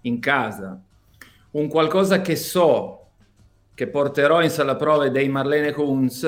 [0.00, 0.76] in casa
[1.52, 3.10] un qualcosa che so
[3.76, 6.26] che porterò in sala prove dei Marlene Kunz,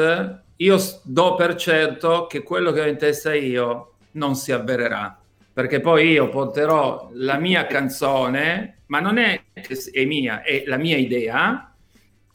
[0.55, 5.18] io do per certo che quello che ho in testa io non si avvererà.
[5.53, 9.47] Perché poi io porterò la mia canzone, ma non è,
[9.91, 11.74] è mia, è la mia idea,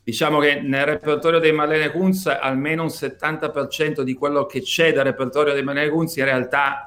[0.04, 5.04] Diciamo che nel repertorio dei Marlene Kunz almeno un 70% di quello che c'è dal
[5.04, 6.84] repertorio dei Marlene Kunz in realtà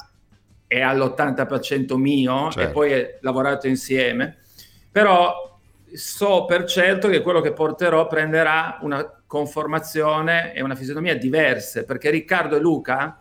[0.66, 2.60] è all'80% mio certo.
[2.60, 4.38] e poi è lavorato insieme.
[4.90, 5.58] Però
[5.92, 12.10] so per certo che quello che porterò prenderà una conformazione e una fisionomia diverse, perché
[12.10, 13.20] Riccardo e Luca,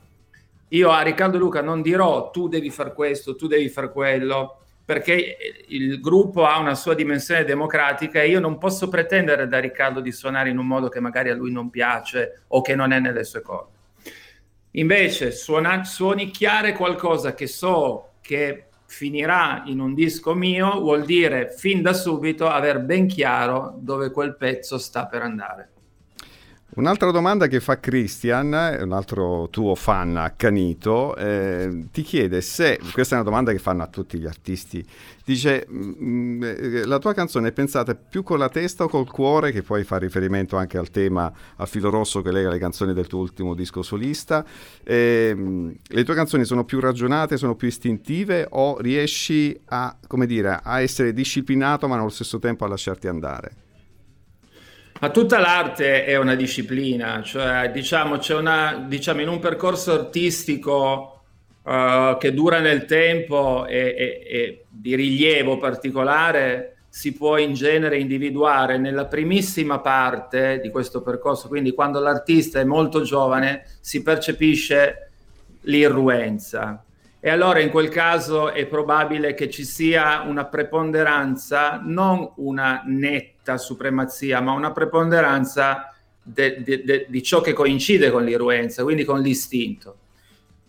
[0.70, 4.63] io a Riccardo e Luca non dirò tu devi fare questo, tu devi fare quello,
[4.86, 10.02] perché il gruppo ha una sua dimensione democratica e io non posso pretendere da Riccardo
[10.02, 13.00] di suonare in un modo che magari a lui non piace o che non è
[13.00, 13.72] nelle sue corde.
[14.72, 21.82] Invece suona, suonicchiare qualcosa che so che finirà in un disco mio vuol dire fin
[21.82, 25.73] da subito aver ben chiaro dove quel pezzo sta per andare.
[26.76, 28.48] Un'altra domanda che fa Christian,
[28.82, 33.84] un altro tuo fan accanito, eh, ti chiede se, questa è una domanda che fanno
[33.84, 34.84] a tutti gli artisti,
[35.24, 39.52] dice mm, eh, la tua canzone è pensata più con la testa o col cuore,
[39.52, 43.06] che poi fa riferimento anche al tema, al filo rosso che lega le canzoni del
[43.06, 44.44] tuo ultimo disco solista,
[44.84, 50.60] eh, le tue canzoni sono più ragionate, sono più istintive o riesci a, come dire,
[50.64, 53.63] a essere disciplinato ma allo stesso tempo a lasciarti andare?
[55.04, 61.24] Ma tutta l'arte è una disciplina, cioè diciamo, c'è una, diciamo in un percorso artistico
[61.62, 68.00] uh, che dura nel tempo e, e, e, di rilievo particolare, si può in genere
[68.00, 75.12] individuare nella primissima parte di questo percorso, quindi quando l'artista è molto giovane si percepisce
[75.64, 76.82] l'irruenza.
[77.26, 83.58] E allora in quel caso è probabile che ci sia una preponderanza, non una netta
[83.58, 89.22] supremazia, ma una preponderanza de, de, de, di ciò che coincide con l'irruenza, quindi con
[89.22, 90.00] l'istinto.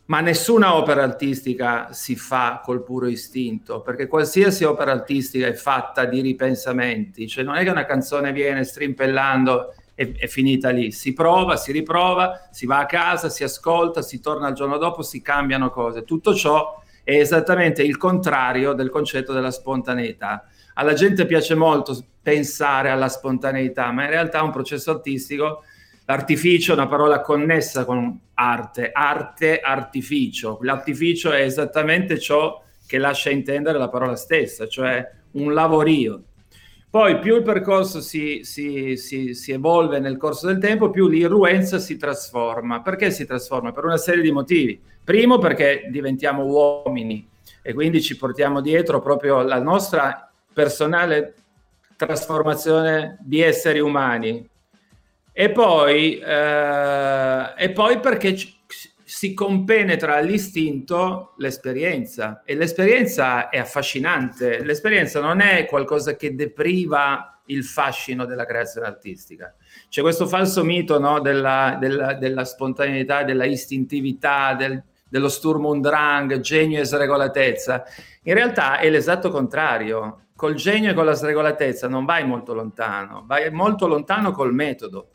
[0.04, 6.04] Ma nessuna opera artistica si fa col puro istinto, perché qualsiasi opera artistica è fatta
[6.04, 10.90] di ripensamenti, cioè non è che una canzone viene strimpellando è, è, finita lì.
[10.92, 15.02] Si prova, si riprova, si va a casa, si ascolta, si torna il giorno dopo,
[15.02, 16.04] si cambiano cose.
[16.04, 20.46] Tutto ciò è esattamente il contrario del concetto della spontaneità.
[20.74, 25.62] Alla gente piace molto pensare alla spontaneità, ma in realtà un processo artistico.
[26.06, 30.58] L'artificio è una parola connessa con arte, arte, artificio.
[30.62, 36.22] L'artificio è esattamente ciò che lascia intendere la parola stessa, cioè un lavorio
[36.94, 41.80] poi più il percorso si, si, si, si, evolve nel corso del tempo, più l'irruenza
[41.80, 42.82] si trasforma.
[42.82, 43.72] Perché si trasforma?
[43.72, 44.80] Per una serie di motivi.
[45.02, 47.28] Primo perché diventiamo uomini
[47.62, 51.34] e quindi ci portiamo dietro proprio la nostra personale
[51.96, 54.48] trasformazione di esseri umani.
[55.32, 58.36] E poi, eh, e poi perché
[59.14, 64.64] si compenetra all'istinto l'esperienza e l'esperienza è affascinante.
[64.64, 69.54] L'esperienza non è qualcosa che depriva il fascino della creazione artistica.
[69.88, 75.86] C'è questo falso mito no, della, della, della, spontaneità, della istintività, del, dello Sturm und
[75.86, 77.84] Drang, genio e sregolatezza.
[78.24, 80.22] In realtà è l'esatto contrario.
[80.34, 85.10] Col genio e con la sregolatezza non vai molto lontano, vai molto lontano col metodo.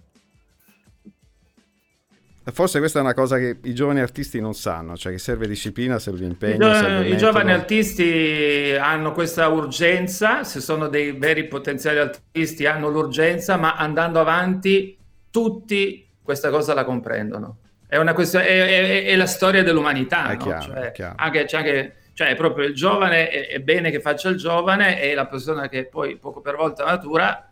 [2.51, 5.99] Forse questa è una cosa che i giovani artisti non sanno, cioè che serve disciplina,
[5.99, 6.69] serve impegno.
[6.69, 12.89] I, serve i giovani artisti hanno questa urgenza, se sono dei veri potenziali artisti hanno
[12.89, 14.97] l'urgenza, ma andando avanti
[15.29, 17.57] tutti questa cosa la comprendono.
[17.87, 20.29] È, una questione, è, è, è la storia dell'umanità.
[20.29, 20.43] È no?
[20.43, 21.15] chiaro, cioè, è chiaro.
[21.17, 25.13] Anche, c'è anche, cioè, proprio il giovane, è, è bene che faccia il giovane e
[25.15, 27.48] la persona che poi poco per volta matura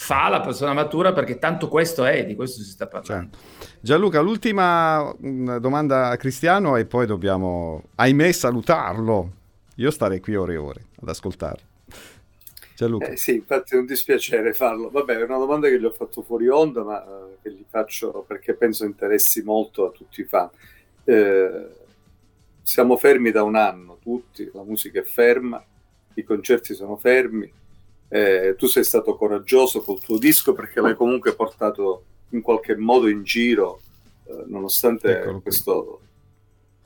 [0.00, 3.36] fa la persona matura perché tanto questo è, di questo si sta parlando.
[3.36, 3.76] Certo.
[3.80, 9.32] Gianluca, l'ultima mm, domanda a Cristiano e poi dobbiamo, ahimè, salutarlo.
[9.76, 11.62] Io starei qui ore e ore ad ascoltarlo.
[12.74, 13.08] Gianluca.
[13.08, 14.88] Eh, sì, infatti è un dispiacere farlo.
[14.88, 18.24] Vabbè, è una domanda che gli ho fatto fuori onda, ma eh, che gli faccio
[18.26, 20.48] perché penso interessi molto a tutti i fan.
[21.04, 21.68] Eh,
[22.62, 25.62] siamo fermi da un anno tutti, la musica è ferma,
[26.14, 27.52] i concerti sono fermi,
[28.12, 33.08] eh, tu sei stato coraggioso col tuo disco perché l'hai comunque portato in qualche modo
[33.08, 33.80] in giro,
[34.26, 36.06] eh, nonostante Eccolo questo qui.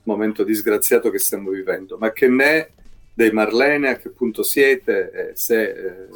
[0.05, 1.97] momento disgraziato che stiamo vivendo.
[1.99, 2.71] Ma che ne
[3.15, 5.11] dei Marlene, a che punto siete?
[5.11, 6.09] Eh, se eh,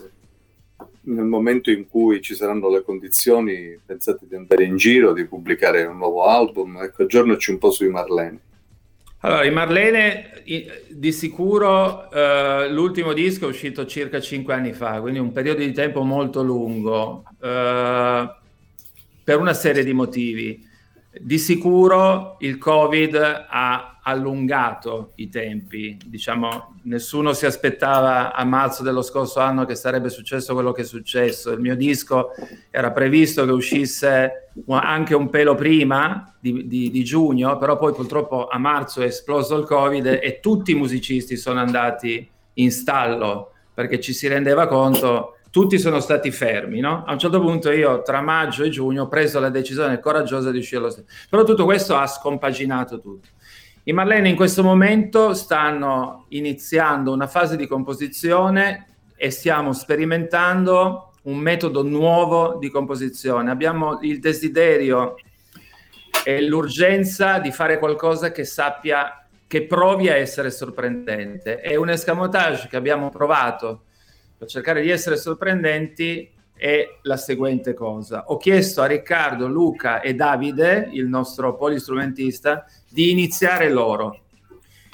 [1.03, 5.85] nel momento in cui ci saranno le condizioni pensate di andare in giro, di pubblicare
[5.87, 6.83] un nuovo album?
[6.83, 8.41] Ecco, aggiornaci un po' sui Marlene.
[9.21, 10.43] Allora, i Marlene
[10.91, 15.73] di sicuro eh, l'ultimo disco è uscito circa cinque anni fa, quindi un periodo di
[15.73, 18.37] tempo molto lungo, eh,
[19.25, 20.68] per una serie di motivi.
[21.21, 29.03] Di sicuro il Covid ha allungato i tempi, diciamo, nessuno si aspettava a marzo dello
[29.03, 31.53] scorso anno che sarebbe successo quello che è successo.
[31.53, 32.31] Il mio disco
[32.71, 38.47] era previsto che uscisse anche un pelo prima di, di, di giugno, però poi purtroppo
[38.47, 44.01] a marzo è esploso il Covid e tutti i musicisti sono andati in stallo perché
[44.01, 47.03] ci si rendeva conto tutti sono stati fermi, no?
[47.05, 50.59] A un certo punto io tra maggio e giugno ho preso la decisione coraggiosa di
[50.59, 51.09] uscire lo stesso.
[51.29, 53.27] Però tutto questo ha scompaginato tutto.
[53.83, 58.87] I Marlene in questo momento stanno iniziando una fase di composizione
[59.17, 63.51] e stiamo sperimentando un metodo nuovo di composizione.
[63.51, 65.17] Abbiamo il desiderio
[66.23, 71.59] e l'urgenza di fare qualcosa che sappia, che provi a essere sorprendente.
[71.59, 73.87] È un escamotage che abbiamo provato
[74.39, 78.25] per cercare di essere sorprendenti è la seguente cosa.
[78.29, 84.21] Ho chiesto a Riccardo, Luca e Davide, il nostro polistrumentista, di iniziare loro.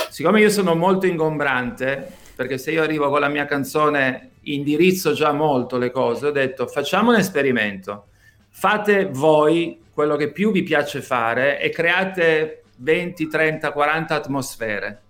[0.09, 5.33] Siccome io sono molto ingombrante, perché se io arrivo con la mia canzone indirizzo già
[5.33, 8.07] molto le cose, ho detto facciamo un esperimento,
[8.49, 15.03] fate voi quello che più vi piace fare e create 20, 30, 40 atmosfere.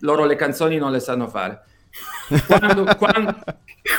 [0.00, 1.62] Loro le canzoni non le sanno fare.
[2.46, 3.38] Quando, quando,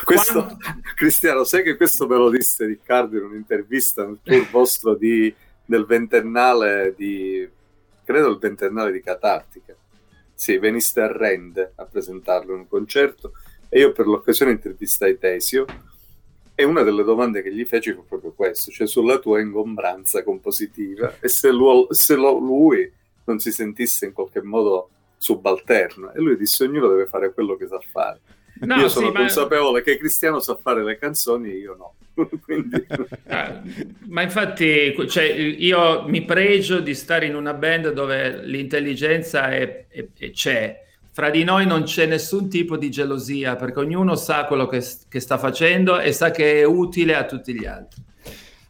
[0.03, 0.57] Questo, quando-
[0.95, 5.33] Cristiano, sai che questo me lo disse Riccardo in un'intervista nel tour vostro di,
[5.65, 7.47] del ventennale di,
[8.03, 9.75] credo il ventennale di Catartica.
[10.33, 13.33] Sì, veniste a Rende a presentarlo in un concerto
[13.67, 15.65] e io per l'occasione intervistai Tesio
[16.55, 21.15] e una delle domande che gli feci fu proprio questo, cioè sulla tua ingombranza compositiva
[21.19, 22.89] e se, lui, se lo- lui
[23.25, 24.89] non si sentisse in qualche modo
[25.19, 28.19] subalterno e lui disse ognuno deve fare quello che sa fare.
[28.61, 31.93] No, io sì, sono ma- consapevole che Cristiano sa fare le canzoni, io no.
[32.43, 32.85] Quindi,
[33.27, 33.61] Ah,
[34.07, 40.07] ma infatti cioè, io mi pregio di stare in una band dove l'intelligenza è- è-
[40.17, 40.83] è- c'è.
[41.11, 45.19] Fra di noi non c'è nessun tipo di gelosia perché ognuno sa quello che, che
[45.19, 48.01] sta facendo e sa che è utile a tutti gli altri.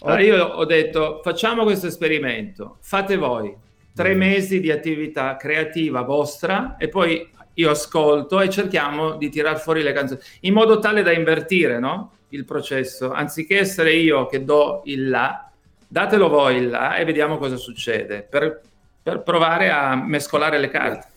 [0.01, 3.53] Allora io ho detto facciamo questo esperimento, fate voi
[3.99, 9.83] tre mesi di attività creativa vostra e poi io ascolto e cerchiamo di tirar fuori
[9.83, 12.13] le canzoni in modo tale da invertire no?
[12.29, 15.51] il processo, anziché essere io che do il là,
[15.85, 18.61] datelo voi il là e vediamo cosa succede per,
[19.03, 21.07] per provare a mescolare le carte.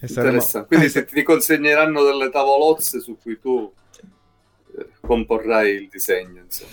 [0.00, 0.66] E saremo-.
[0.66, 3.72] Quindi se ti consegneranno delle tavolozze su cui tu
[4.76, 6.70] eh, comporrai il disegno, insomma.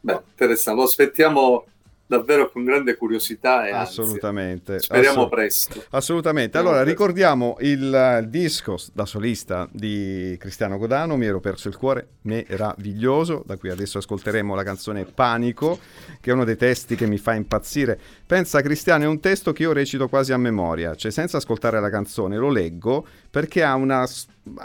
[0.00, 1.64] Beh, interessante, lo aspettiamo
[2.08, 4.02] davvero con grande curiosità e ansia.
[4.02, 4.80] Assolutamente.
[4.80, 5.84] Speriamo assolut- presto.
[5.90, 6.48] Assolutamente.
[6.48, 7.02] Speriamo Allora, presto.
[7.04, 13.42] ricordiamo il eh, disco da solista di Cristiano Godano, Mi ero perso il cuore, meraviglioso,
[13.46, 15.78] da cui adesso ascolteremo la canzone Panico,
[16.20, 17.98] che è uno dei testi che mi fa impazzire.
[18.26, 21.90] Pensa Cristiano, è un testo che io recito quasi a memoria, cioè senza ascoltare la
[21.90, 23.06] canzone, lo leggo
[23.38, 24.04] perché ha una,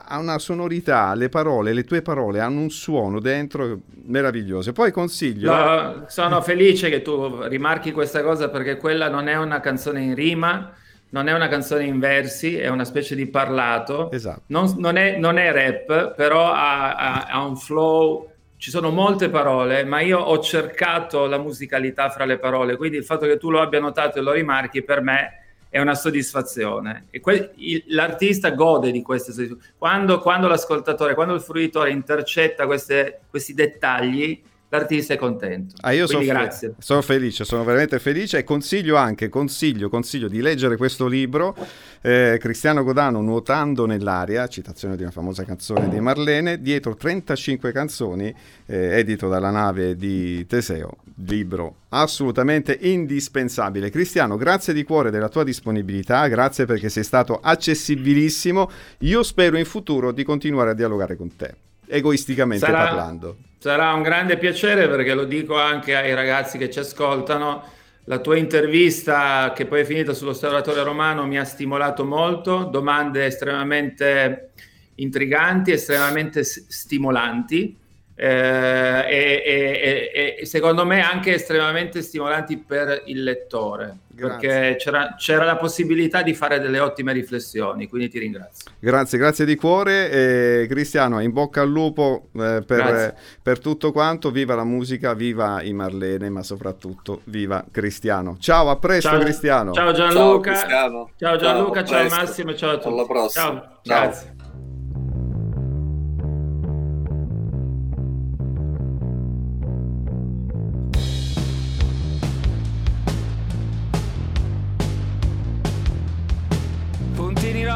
[0.05, 4.73] ha una sonorità, le parole, le tue parole hanno un suono dentro meraviglioso.
[4.73, 5.53] Poi consiglio...
[5.53, 10.15] No, sono felice che tu rimarchi questa cosa perché quella non è una canzone in
[10.15, 10.73] rima,
[11.09, 14.09] non è una canzone in versi, è una specie di parlato.
[14.09, 14.41] Esatto.
[14.47, 19.29] Non, non è, non è rap, però ha, ha- ha un flow, ci sono molte
[19.29, 23.51] parole, ma io ho cercato la musicalità fra le parole, quindi il fatto che tu
[23.51, 25.41] lo abbia notato e lo rimarchi per me
[25.73, 27.07] è una soddisfazione.
[27.09, 29.73] E que- il- l'artista gode di queste soddisfazioni.
[29.75, 34.39] Quando, quando l'ascoltatore, quando il fruitore intercetta queste- questi dettagli,
[34.77, 35.75] l'artista è contento.
[35.81, 36.73] Ah, io sono, Quindi fe- grazie.
[36.79, 41.55] sono felice, sono veramente felice e consiglio anche, consiglio, consiglio di leggere questo libro,
[42.01, 48.33] eh, Cristiano Godano, Nuotando nell'aria, citazione di una famosa canzone di Marlene, dietro 35 canzoni,
[48.65, 53.91] eh, edito dalla nave di Teseo, libro assolutamente indispensabile.
[53.91, 58.69] Cristiano, grazie di cuore della tua disponibilità, grazie perché sei stato accessibilissimo,
[58.99, 61.53] io spero in futuro di continuare a dialogare con te,
[61.85, 63.37] egoisticamente Sarà- parlando.
[63.63, 67.63] Sarà un grande piacere perché lo dico anche ai ragazzi che ci ascoltano.
[68.03, 72.65] La tua intervista, che poi è finita sull'osservatorio romano, mi ha stimolato molto.
[72.65, 74.49] Domande estremamente
[74.95, 77.77] intriganti, estremamente stimolanti.
[78.15, 84.47] Eh, e, e- e- e secondo me anche estremamente stimolanti per il lettore Grazie.
[84.47, 89.45] perché c'era, c'era la possibilità di fare delle ottime riflessioni quindi ti ringrazio Grazie, grazie
[89.45, 90.11] di cuore.
[90.11, 94.29] E Cristiano, in bocca al lupo eh, per, per tutto quanto.
[94.29, 98.35] Viva la musica, viva i Marlene, ma soprattutto viva Cristiano.
[98.39, 99.71] Ciao, a presto Ciao- Cristiano.
[99.71, 101.09] ciao Ciao, Gianluca Cristiano.
[101.17, 102.19] ciao Gianluca ciao, presto.
[102.19, 103.43] Massimo ciao a tutti Alla prossima.
[103.45, 104.01] ciao, Ciao.
[104.01, 104.32] grazie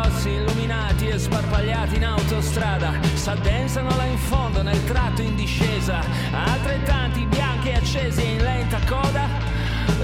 [0.07, 5.99] Rossi illuminati e sparpagliati in autostrada s'addensano là in fondo nel tratto in discesa.
[6.31, 9.27] Altrettanti bianchi accesi in lenta coda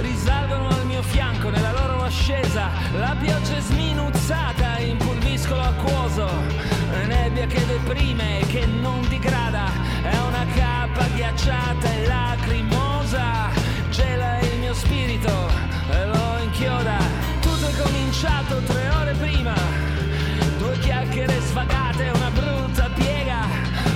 [0.01, 2.69] risalgono al mio fianco nella loro ascesa.
[2.99, 6.29] La pioggia è sminuzzata in pulviscolo acquoso.
[7.05, 9.71] Nebbia che deprime e che non digrada.
[10.01, 13.49] È una cappa ghiacciata e lacrimosa.
[13.89, 15.49] Gela il mio spirito
[15.91, 16.97] e lo inchioda.
[17.39, 19.82] Tutto è cominciato tre ore prima.
[20.73, 23.45] Due chiacchiere svagate, una brutta piega.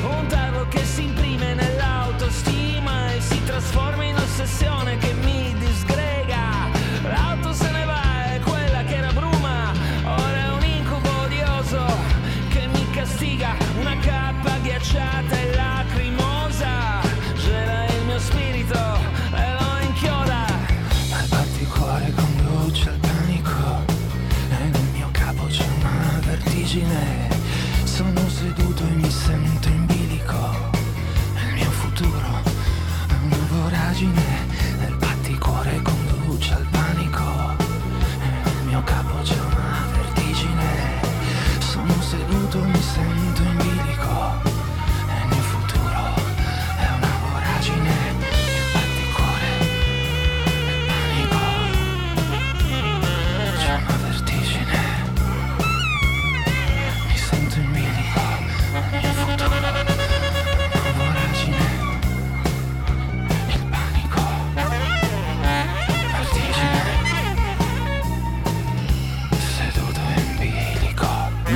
[0.04, 5.57] Un tarlo che si imprime nell'autostima e si trasforma in ossessione che mi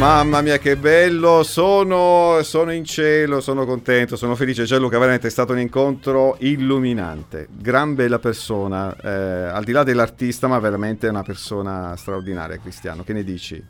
[0.02, 4.64] Mamma mia che bello, sono, sono, in cielo, sono contento, sono felice.
[4.64, 10.48] Gianluca, veramente è stato un incontro illuminante, gran bella persona, eh, al di là dell'artista,
[10.48, 13.04] ma veramente una persona straordinaria, Cristiano.
[13.04, 13.64] Che ne dici?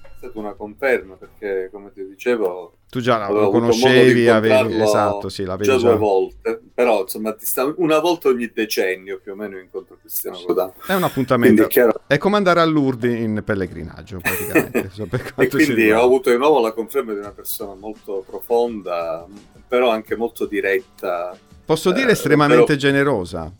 [0.00, 5.44] È stata una conferma perché, come ti dicevo, tu già lo conoscevi, avevi, esatto, sì,
[5.44, 9.58] l'avevi già, già due volte, però insomma sta, una volta ogni decennio più o meno
[9.58, 10.74] incontro Cristiano Rodano.
[10.86, 11.66] È un appuntamento,
[12.06, 14.90] è come andare a Lourdes in pellegrinaggio praticamente.
[15.36, 19.24] e quindi ho avuto di nuovo la conferma di una persona molto profonda,
[19.66, 21.34] però anche molto diretta.
[21.64, 22.78] Posso dire eh, estremamente però...
[22.78, 23.50] generosa,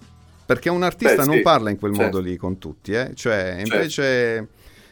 [0.45, 2.19] perché un artista Beh, non sì, parla in quel certo.
[2.19, 3.13] modo lì con tutti, eh?
[3.15, 4.03] cioè invece...
[4.03, 4.49] Certo.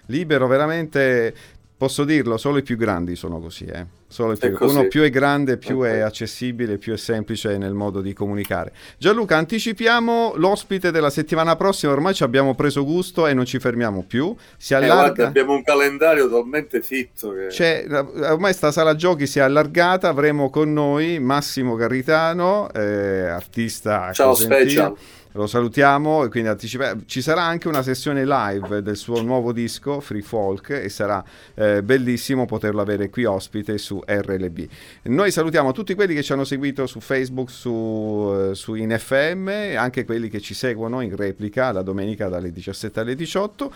[0.07, 1.35] libero veramente
[1.81, 4.00] Posso dirlo, solo i più grandi sono così, eh?
[4.11, 5.99] Solo più, uno più è grande, più okay.
[5.99, 8.73] è accessibile, più è semplice nel modo di comunicare.
[8.99, 14.03] Gianluca, anticipiamo l'ospite della settimana prossima, ormai ci abbiamo preso gusto e non ci fermiamo
[14.03, 14.35] più.
[14.57, 14.95] Si allarga...
[14.95, 17.47] Eh, guarda, abbiamo un calendario talmente fitto che...
[17.47, 24.13] C'è, ormai sta sala giochi si è allargata, avremo con noi Massimo Garritano, eh, artista...
[24.13, 24.97] Ciao Special
[25.33, 30.01] lo salutiamo e quindi anticipa- ci sarà anche una sessione live del suo nuovo disco
[30.01, 31.23] Free Folk e sarà
[31.55, 34.67] eh, bellissimo poterlo avere qui ospite su RLB.
[35.03, 39.77] Noi salutiamo tutti quelli che ci hanno seguito su Facebook, su, eh, su InFM e
[39.77, 43.73] anche quelli che ci seguono in replica la domenica dalle 17 alle 18.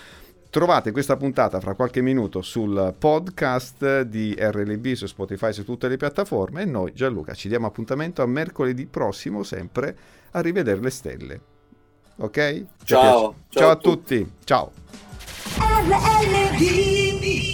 [0.50, 5.96] Trovate questa puntata fra qualche minuto sul podcast di RLB su Spotify su tutte le
[5.96, 9.96] piattaforme e noi Gianluca ci diamo appuntamento a mercoledì prossimo sempre
[10.36, 11.40] a rivedere le stelle.
[12.16, 12.64] Ok?
[12.84, 14.30] Ciao, ciao, ciao a tutti.
[14.44, 14.72] Ciao.
[15.58, 17.53] RLB